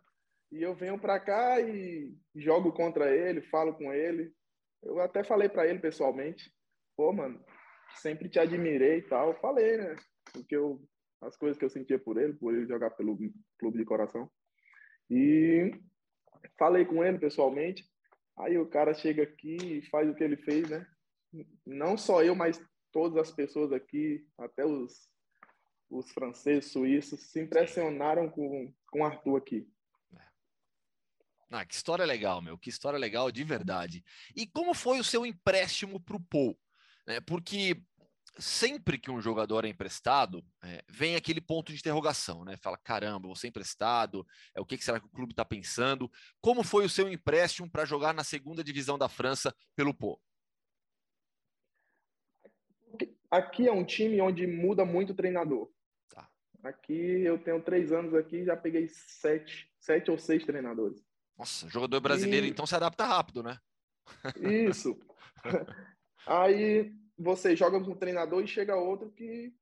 [0.52, 4.34] E eu venho pra cá e jogo contra ele, falo com ele.
[4.82, 6.54] Eu até falei pra ele pessoalmente.
[6.96, 7.44] Pô, mano,
[7.96, 9.40] sempre te admirei e tal.
[9.40, 9.96] Falei, né?
[10.32, 10.82] Porque eu,
[11.22, 13.18] as coisas que eu sentia por ele, por ele jogar pelo
[13.60, 14.30] clube de coração.
[15.10, 15.72] E
[16.58, 17.88] falei com ele pessoalmente.
[18.38, 20.86] Aí o cara chega aqui e faz o que ele fez, né?
[21.66, 22.62] Não só eu, mas
[22.92, 25.10] todas as pessoas aqui, até os,
[25.90, 29.68] os franceses, suíços, se impressionaram com, com o Arthur aqui.
[31.50, 32.58] Ah, que história legal, meu.
[32.58, 34.04] Que história legal de verdade.
[34.36, 36.60] E como foi o seu empréstimo para o Paul?
[37.08, 37.82] Né, porque
[38.38, 42.58] sempre que um jogador é emprestado, é, vem aquele ponto de interrogação, né?
[42.58, 46.12] Fala, caramba, você é emprestado, é, o que, que será que o clube está pensando?
[46.42, 50.22] Como foi o seu empréstimo para jogar na segunda divisão da França pelo Pau?
[53.32, 55.70] Aqui é um time onde muda muito o treinador.
[56.10, 56.30] Tá.
[56.64, 61.04] Aqui eu tenho três anos aqui já peguei sete, sete ou seis treinadores.
[61.38, 63.58] Nossa, jogador brasileiro E- então se adapta rápido, né?
[64.38, 64.98] Isso.
[66.28, 69.54] Aí você joga com um treinador e chega outro que,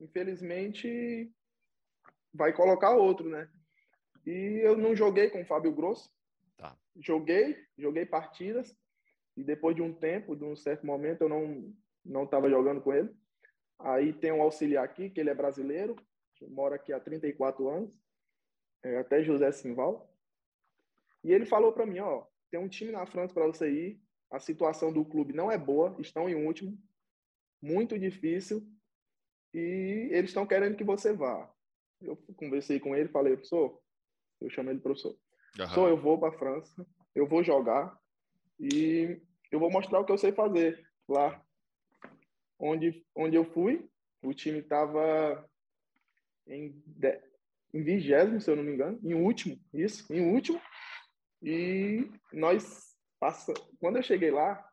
[0.00, 1.32] infelizmente,
[2.32, 3.48] vai colocar outro, né?
[4.26, 6.10] E eu não joguei com o Fábio Grosso.
[6.56, 6.76] Tá.
[6.96, 8.76] Joguei, joguei partidas.
[9.36, 11.72] E depois de um tempo, de um certo momento, eu não
[12.04, 13.10] não estava jogando com ele.
[13.78, 15.96] Aí tem um auxiliar aqui, que ele é brasileiro,
[16.48, 17.98] mora aqui há 34 anos,
[18.82, 20.12] é até José Simval.
[21.22, 24.03] E ele falou para mim, ó, tem um time na França para você ir,
[24.34, 26.76] a situação do clube não é boa, estão em último,
[27.62, 28.66] muito difícil,
[29.54, 31.48] e eles estão querendo que você vá.
[32.00, 33.80] Eu conversei com ele, falei, professor,
[34.40, 35.16] eu chamo ele professor,
[35.68, 37.96] professor, eu vou para a França, eu vou jogar
[38.58, 39.20] e
[39.52, 41.40] eu vou mostrar o que eu sei fazer lá.
[42.58, 43.88] Onde, onde eu fui,
[44.22, 45.48] o time estava
[46.46, 47.22] em, de-
[47.72, 50.60] em vigésimo, se eu não me engano, em último, isso, em último,
[51.42, 52.93] e nós
[53.24, 53.54] passa...
[53.80, 54.70] quando eu cheguei lá,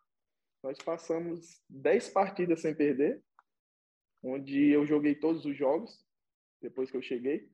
[0.62, 3.24] nós passamos 10 partidas sem perder,
[4.22, 6.06] onde eu joguei todos os jogos
[6.62, 7.50] depois que eu cheguei,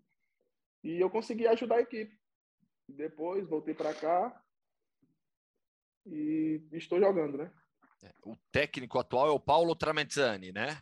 [0.84, 2.18] e eu consegui ajudar a equipe.
[2.90, 4.44] Depois voltei para cá
[6.06, 7.54] e estou jogando, né?
[8.24, 10.82] O técnico atual é o Paulo Tramezzani, né?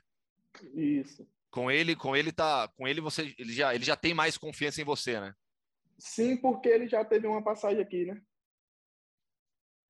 [0.74, 1.28] Isso.
[1.52, 4.82] Com ele, com ele tá, com ele você, ele já, ele já tem mais confiança
[4.82, 5.36] em você, né?
[5.98, 8.22] Sim, porque ele já teve uma passagem aqui, né?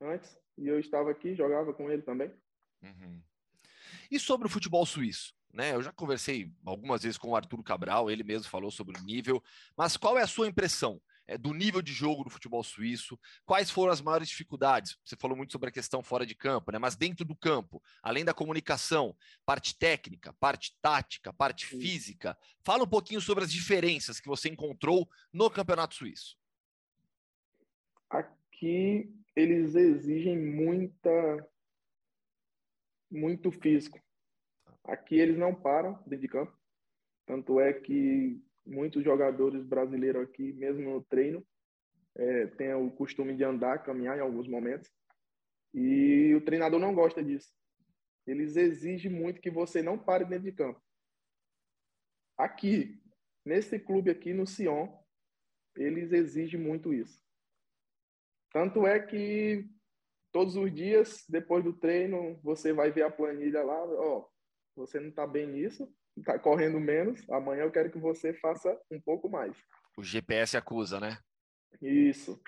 [0.01, 2.31] Antes, e eu estava aqui, jogava com ele também.
[2.81, 3.21] Uhum.
[4.11, 5.33] E sobre o futebol suíço?
[5.53, 5.73] Né?
[5.73, 9.41] Eu já conversei algumas vezes com o Arthur Cabral, ele mesmo falou sobre o nível,
[9.75, 11.01] mas qual é a sua impressão?
[11.27, 13.19] é, do nível de jogo do futebol suíço?
[13.45, 14.97] Quais foram as maiores dificuldades?
[15.03, 16.79] Você falou muito sobre a questão fora de campo, né?
[16.79, 19.15] mas dentro do campo, além da comunicação,
[19.45, 21.79] parte técnica, parte tática, parte Sim.
[21.79, 22.37] física.
[22.63, 26.37] Fala um pouquinho sobre as diferenças que você encontrou no Campeonato Suíço.
[28.09, 31.47] Aqui eles exigem muita
[33.11, 33.99] muito físico.
[34.83, 36.57] Aqui eles não param dentro de campo.
[37.25, 41.45] Tanto é que muitos jogadores brasileiros aqui, mesmo no treino,
[42.15, 44.91] é, têm o costume de andar, caminhar em alguns momentos.
[45.73, 47.51] E o treinador não gosta disso.
[48.25, 50.81] Eles exigem muito que você não pare dentro de campo.
[52.37, 53.01] Aqui,
[53.43, 54.87] nesse clube aqui no Sion,
[55.75, 57.24] eles exigem muito isso.
[58.55, 59.69] Tanto é que
[60.31, 64.25] todos os dias, depois do treino, você vai ver a planilha lá, ó,
[64.77, 69.01] você não está bem nisso, está correndo menos, amanhã eu quero que você faça um
[69.01, 69.53] pouco mais.
[69.97, 71.17] O GPS acusa, né?
[71.81, 72.41] Isso.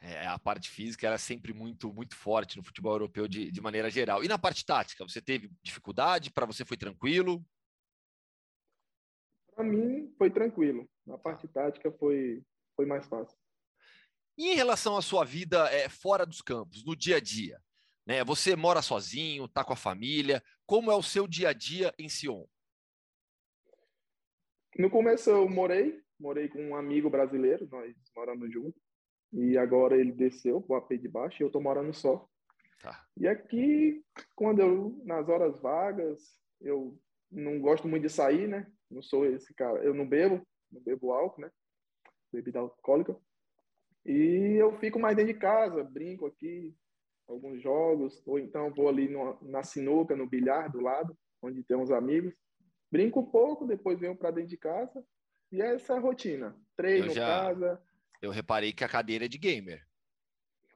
[0.00, 3.90] É, a parte física era sempre muito muito forte no futebol europeu de, de maneira
[3.90, 4.24] geral.
[4.24, 6.32] E na parte tática, você teve dificuldade?
[6.32, 7.44] Para você foi tranquilo?
[9.54, 10.88] Para mim foi tranquilo.
[11.06, 12.42] Na parte tática foi
[12.76, 13.36] foi mais fácil.
[14.36, 17.60] E em relação à sua vida é, fora dos campos, no dia a dia,
[18.06, 18.24] né?
[18.24, 20.42] Você mora sozinho, está com a família?
[20.66, 22.44] Como é o seu dia a dia em Sion?
[24.76, 28.82] No começo eu morei, morei com um amigo brasileiro, nós moramos juntos.
[29.32, 32.28] E agora ele desceu para o AP de baixo e eu estou morando só.
[32.80, 33.04] Tá.
[33.16, 34.04] E aqui,
[34.34, 36.98] quando eu, nas horas vagas, eu
[37.30, 38.70] não gosto muito de sair, né?
[38.90, 41.50] Não sou esse cara, eu não bebo, não bebo álcool, né?
[42.34, 43.16] Bebida alcoólica.
[44.04, 46.74] E eu fico mais dentro de casa, brinco aqui,
[47.26, 51.76] alguns jogos, ou então vou ali no, na sinuca, no bilhar do lado, onde tem
[51.76, 52.34] uns amigos.
[52.90, 55.04] Brinco um pouco, depois venho para dentro de casa.
[55.50, 56.56] E é essa rotina.
[56.76, 57.82] Treino, eu já, casa.
[58.20, 59.82] Eu reparei que a cadeira é de gamer.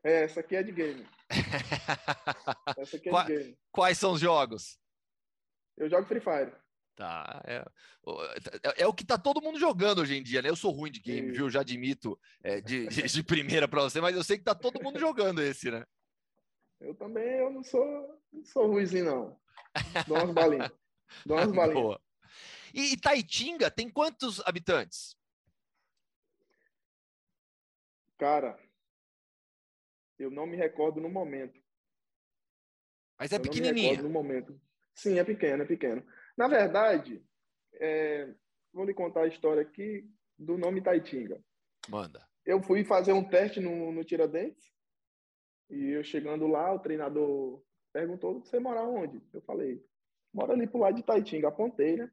[0.03, 1.07] É, essa aqui é de game.
[2.79, 3.59] essa aqui é Qua, de game.
[3.71, 4.79] Quais são os jogos?
[5.77, 6.53] Eu jogo Free Fire.
[6.99, 7.41] Tá.
[7.47, 7.65] É,
[8.65, 10.49] é, é, o que tá todo mundo jogando hoje em dia, né?
[10.49, 11.49] Eu sou ruim de game, viu?
[11.49, 14.83] Já admito é, de, de, de, primeira para você, mas eu sei que tá todo
[14.83, 15.87] mundo jogando esse, né?
[16.81, 19.41] Eu também eu não sou, não sou ruimzinho, não.
[20.09, 20.73] Dou umas balinhas.
[21.25, 21.81] Dou umas balinhas.
[21.81, 22.03] Boa.
[22.75, 25.17] E Itaitinga tem quantos habitantes?
[28.19, 28.59] Cara,
[30.19, 31.63] eu não me recordo no momento.
[33.17, 34.03] Mas é eu pequenininha.
[34.03, 34.61] no momento.
[34.97, 36.05] Sim, é pequeno, é pequeno.
[36.39, 37.21] Na verdade,
[37.81, 38.33] é,
[38.73, 40.09] vou lhe contar a história aqui
[40.39, 41.43] do nome Taitinga.
[41.89, 42.25] Manda.
[42.47, 44.73] Eu fui fazer um teste no, no Tiradentes
[45.69, 47.61] e eu chegando lá, o treinador
[47.93, 49.21] perguntou: Você mora onde?
[49.35, 49.85] Eu falei:
[50.33, 51.49] Mora ali pro lado de Taitinga.
[51.49, 52.09] Apontei, né?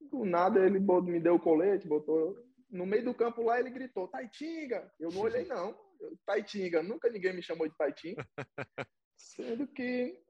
[0.00, 2.36] Do nada ele me deu o colete, botou.
[2.68, 4.92] No meio do campo lá ele gritou: Taitinga!
[4.98, 5.78] Eu não olhei, não.
[6.26, 8.26] Taitinga, nunca ninguém me chamou de Taitinga.
[9.16, 10.20] Sendo que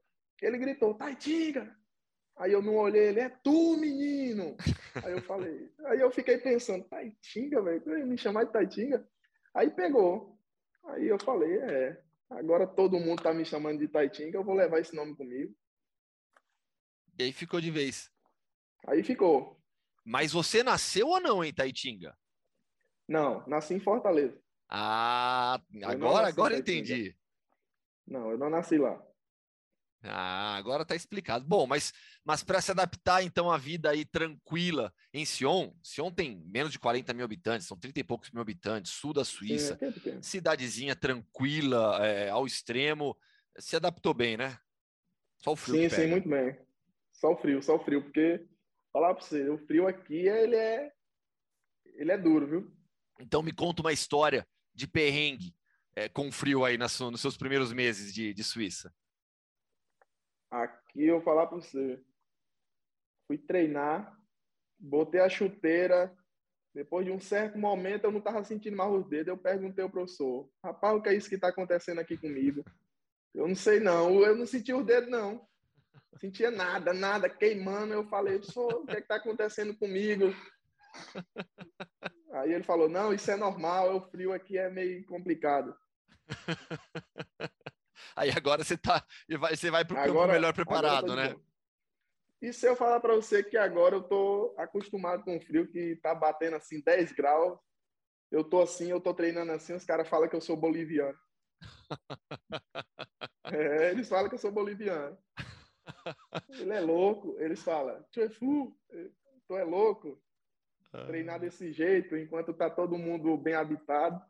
[0.43, 1.75] ele gritou: Taitinga!
[2.37, 4.57] Aí eu não olhei, ele é tu, menino.
[5.03, 9.09] Aí eu falei, aí eu fiquei pensando, Taitinga, velho, me chamar de Taitinga.
[9.55, 10.39] Aí pegou.
[10.85, 14.81] Aí eu falei, é, agora todo mundo tá me chamando de Taitinga, eu vou levar
[14.81, 15.55] esse nome comigo.
[17.19, 18.11] E aí ficou de vez.
[18.87, 19.59] Aí ficou.
[20.05, 22.17] Mas você nasceu ou não em Taitinga?
[23.09, 24.39] Não, nasci em Fortaleza.
[24.69, 27.17] Ah, agora, agora entendi.
[28.07, 29.03] Não, eu não nasci lá.
[30.03, 31.45] Ah, agora está explicado.
[31.45, 31.93] Bom, mas,
[32.25, 36.79] mas para se adaptar então à vida aí tranquila em Sion, Sion tem menos de
[36.79, 42.07] 40 mil habitantes, são 30 e poucos mil habitantes, sul da Suíça, Sim, cidadezinha tranquila,
[42.07, 43.17] é, ao extremo,
[43.59, 44.59] se adaptou bem, né?
[45.39, 45.77] Só o frio.
[45.77, 46.57] Sim, sim, muito bem.
[47.13, 48.47] Só o frio, só o frio, porque
[48.93, 50.93] falar para você, o frio aqui ele é
[51.95, 52.77] ele é duro, viu?
[53.19, 55.55] Então me conta uma história de perrengue
[55.95, 58.93] é, com frio aí nas, nos seus primeiros meses de, de Suíça.
[60.51, 62.03] Aqui eu vou falar para você.
[63.27, 64.17] Fui treinar,
[64.79, 66.17] botei a chuteira.
[66.75, 69.29] Depois de um certo momento, eu não estava sentindo mais os dedos.
[69.29, 72.65] Eu perguntei ao professor: Rapaz, o que é isso que está acontecendo aqui comigo?
[73.35, 74.21] Eu não sei, não.
[74.21, 75.47] Eu não senti os dedos, não.
[76.19, 77.93] Sentia nada, nada, queimando.
[77.93, 80.27] Eu falei: o que é está acontecendo comigo?
[82.33, 83.97] Aí ele falou: Não, isso é normal.
[83.97, 85.77] O frio aqui é meio complicado.
[88.17, 91.35] Aí agora você tá, você vai para o campo melhor preparado, né?
[91.35, 91.41] Bom.
[92.41, 95.97] E se eu falar para você que agora eu tô acostumado com o frio que
[95.97, 97.59] tá batendo assim 10 graus,
[98.31, 101.19] eu tô assim, eu tô treinando assim, os caras falam que eu sou boliviano.
[103.45, 105.19] é, eles falam que eu sou boliviano.
[106.51, 108.77] Ele é louco, eles falam, tu é fu,
[109.47, 110.21] tu é louco.
[111.07, 114.23] treinar desse jeito, enquanto tá todo mundo bem habitado,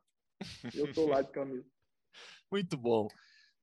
[0.75, 1.69] eu tô lá de camisa.
[2.51, 3.09] Muito bom.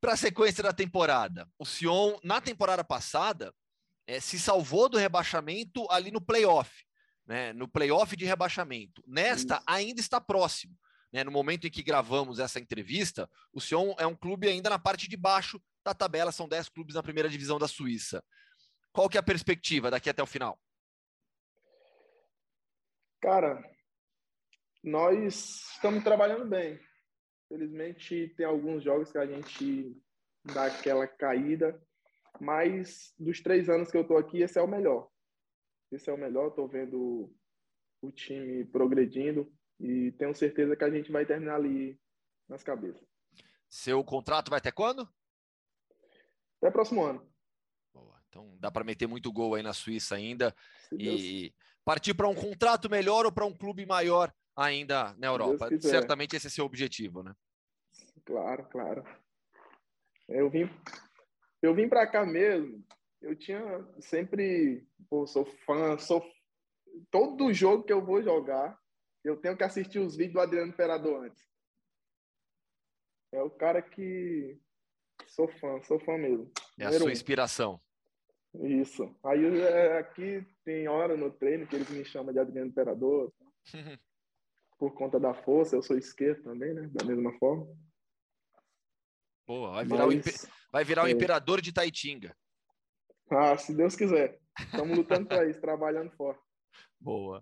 [0.04, 3.56] Para a sequência da temporada, o Sion, na temporada passada,
[4.06, 6.84] é, se salvou do rebaixamento ali no playoff,
[7.26, 7.54] né?
[7.54, 9.01] No playoff de rebaixamento.
[9.08, 10.78] Nesta, ainda está próximo.
[11.10, 11.24] Né?
[11.24, 15.08] No momento em que gravamos essa entrevista, o Sion é um clube ainda na parte
[15.08, 18.22] de baixo da tabela, são 10 clubes na primeira divisão da Suíça.
[18.91, 20.60] Qual que é a perspectiva daqui até o final?
[23.22, 23.64] Cara,
[24.84, 26.78] nós estamos trabalhando bem.
[27.54, 29.95] Felizmente tem alguns jogos que a gente
[30.43, 31.80] dá aquela caída,
[32.41, 35.08] mas dos três anos que eu estou aqui, esse é o melhor.
[35.91, 36.47] Esse é o melhor.
[36.47, 37.32] Estou vendo
[38.01, 41.95] o time progredindo e tenho certeza que a gente vai terminar ali
[42.49, 43.08] nas cabeças.
[43.70, 45.08] Seu contrato vai até quando?
[46.58, 47.24] Até próximo ano.
[47.93, 48.20] Boa.
[48.30, 50.56] Então dá para meter muito gol aí na Suíça ainda
[50.91, 51.54] e
[51.86, 55.70] partir para um contrato melhor ou para um clube maior ainda na Europa.
[55.80, 57.34] Certamente esse é seu objetivo, né?
[58.26, 59.04] Claro, claro.
[60.28, 60.70] Eu vim,
[61.62, 62.84] eu vim para cá mesmo.
[63.22, 63.62] Eu tinha
[63.99, 66.24] sempre, pô, sou fã, sou
[67.10, 68.78] todo jogo que eu vou jogar,
[69.24, 71.43] eu tenho que assistir os vídeos do Adriano Imperador antes.
[73.32, 74.60] É o cara que
[75.28, 76.51] sou fã, sou fã mesmo.
[76.78, 77.82] É a sua inspiração.
[78.62, 79.16] Isso.
[79.24, 83.34] Aí é, aqui tem hora no treino que eles me chamam de Adriano Imperador.
[84.84, 86.89] por conta da força, eu sou esquerdo também, né?
[86.91, 87.65] Da mesma forma.
[89.47, 90.34] Boa, vai virar, Mas, o, imper...
[90.73, 91.05] vai virar é...
[91.05, 92.36] o imperador de Taitinga.
[93.31, 94.38] Ah, se Deus quiser.
[94.59, 96.43] Estamos lutando para isso, trabalhando forte.
[96.99, 97.41] Boa.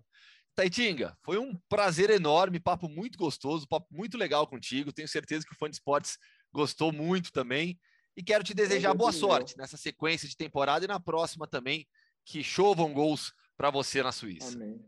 [0.54, 4.92] Taitinga, foi um prazer enorme, papo muito gostoso, papo muito legal contigo.
[4.92, 6.18] Tenho certeza que o fã de esportes
[6.52, 7.76] gostou muito também.
[8.16, 11.88] E quero te desejar boa sorte nessa sequência de temporada e na próxima também,
[12.24, 14.54] que chovam gols para você na Suíça.
[14.54, 14.80] Amém.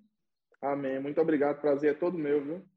[0.61, 0.99] Amém.
[0.99, 1.61] Muito obrigado.
[1.61, 2.69] Prazer é todo meu, viu?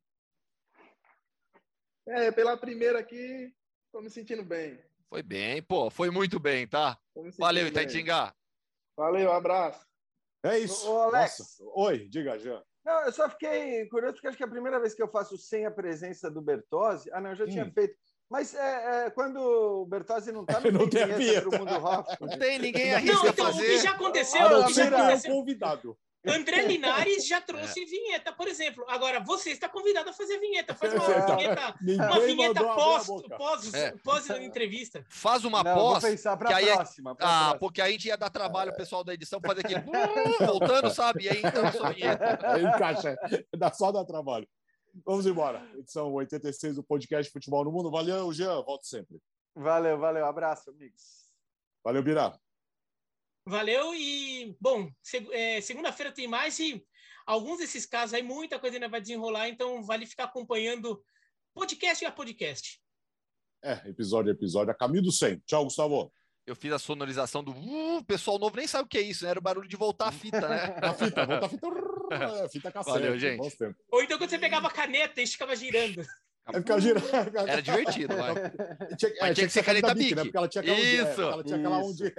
[2.07, 3.53] É, pela primeira aqui,
[3.91, 4.80] tô me sentindo bem.
[5.09, 5.89] Foi bem, pô.
[5.89, 6.97] Foi muito bem, tá?
[7.38, 8.34] Valeu, Itaitinga.
[8.95, 9.86] Valeu, abraço.
[10.43, 10.89] É isso.
[10.89, 11.39] Ô, Alex.
[11.39, 11.63] Nossa.
[11.75, 12.63] Oi, diga, Jean.
[12.86, 15.38] Não, eu só fiquei curioso porque acho que é a primeira vez que eu faço
[15.38, 17.09] sem a presença do Bertozzi.
[17.11, 17.49] Ah, não, eu já hum.
[17.49, 17.97] tinha feito.
[18.30, 22.15] Mas é, é, quando o Bertozzi não está, não, não tem vinheta pro mundo rock.
[22.21, 23.63] Não tem ninguém arrisca Não, então, fazer.
[23.63, 24.41] o que já aconteceu...
[24.41, 25.32] Ah, não, já aconteceu.
[25.34, 25.97] convidado.
[26.32, 27.86] André Linares já trouxe é.
[27.86, 28.86] vinheta, por exemplo.
[28.88, 30.75] Agora, você está convidado a fazer vinheta.
[30.75, 31.25] Faz uma é.
[31.36, 31.75] vinheta,
[32.05, 33.07] uma vinheta pós,
[33.38, 33.91] pós, é.
[34.03, 35.05] pós entrevista.
[35.09, 36.01] Faz uma Não, pós.
[36.03, 37.11] Vou pensar para a é- próxima.
[37.11, 37.59] ah, próxima.
[37.59, 39.84] porque aí a gente ia dar trabalho o pessoal da edição fazer aquele
[40.45, 41.25] voltando, sabe?
[41.25, 42.39] E aí então só vinheta.
[42.59, 43.15] Encaixa,
[43.55, 44.47] dá só dá trabalho.
[45.05, 45.65] Vamos embora.
[45.78, 47.91] Edição 86 do podcast Futebol no Mundo.
[47.91, 48.61] Valeu, Jean.
[48.63, 49.19] Volto sempre.
[49.55, 50.25] Valeu, valeu.
[50.25, 51.32] Abraço, amigos.
[51.84, 52.38] Valeu, Birá.
[53.48, 54.91] Valeu e, bom,
[55.32, 56.86] é, segunda-feira tem mais e
[57.26, 61.02] alguns desses casos aí, muita coisa ainda vai desenrolar, então vale ficar acompanhando
[61.54, 62.82] podcast a podcast.
[63.64, 65.43] É, episódio a episódio, a caminho do 100.
[65.45, 66.12] Tchau, Gustavo.
[66.45, 69.30] Eu fiz a sonorização do uh, pessoal novo, nem sabe o que é isso, né?
[69.30, 70.76] Era o barulho de voltar a fita, né?
[70.84, 71.68] a fita, voltar a fita,
[72.43, 73.00] é, fita cassete.
[73.00, 73.58] Valeu, gente.
[73.89, 76.06] Ou então quando você pegava a caneta e ficava girando.
[76.54, 77.06] É ficava girando.
[77.48, 78.34] Era divertido, vai.
[78.98, 80.24] Tinha, é, tinha, tinha que ser caneta bic, né?
[80.24, 82.14] Porque ela tinha aquela isso, onde, é, ela tinha aquela onde é.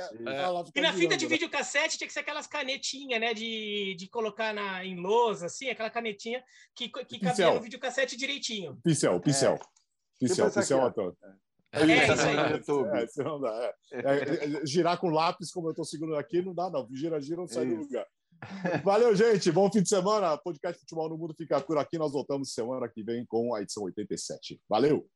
[0.75, 1.31] E na fita de né?
[1.31, 3.33] videocassete tinha que ser aquelas canetinhas, né?
[3.33, 6.43] De, de colocar na, em lousa, assim, aquela canetinha
[6.75, 8.79] que, que cabia no videocassete direitinho.
[8.85, 9.55] Pincel, pincel.
[9.55, 9.59] É.
[10.21, 11.17] Pincel, tipo pincel, ator.
[11.73, 12.37] É, é isso aí.
[12.37, 13.99] É, não dá, é.
[14.01, 16.87] É, girar com lápis, como eu estou segurando aqui, não dá, não.
[16.93, 18.07] Gira, gira, não sai do lugar.
[18.85, 19.51] Valeu, gente.
[19.51, 20.37] Bom fim de semana.
[20.39, 21.99] Podcast Futebol no Mundo fica por aqui.
[21.99, 24.61] Nós voltamos semana que vem com a edição 87.
[24.69, 25.09] Valeu!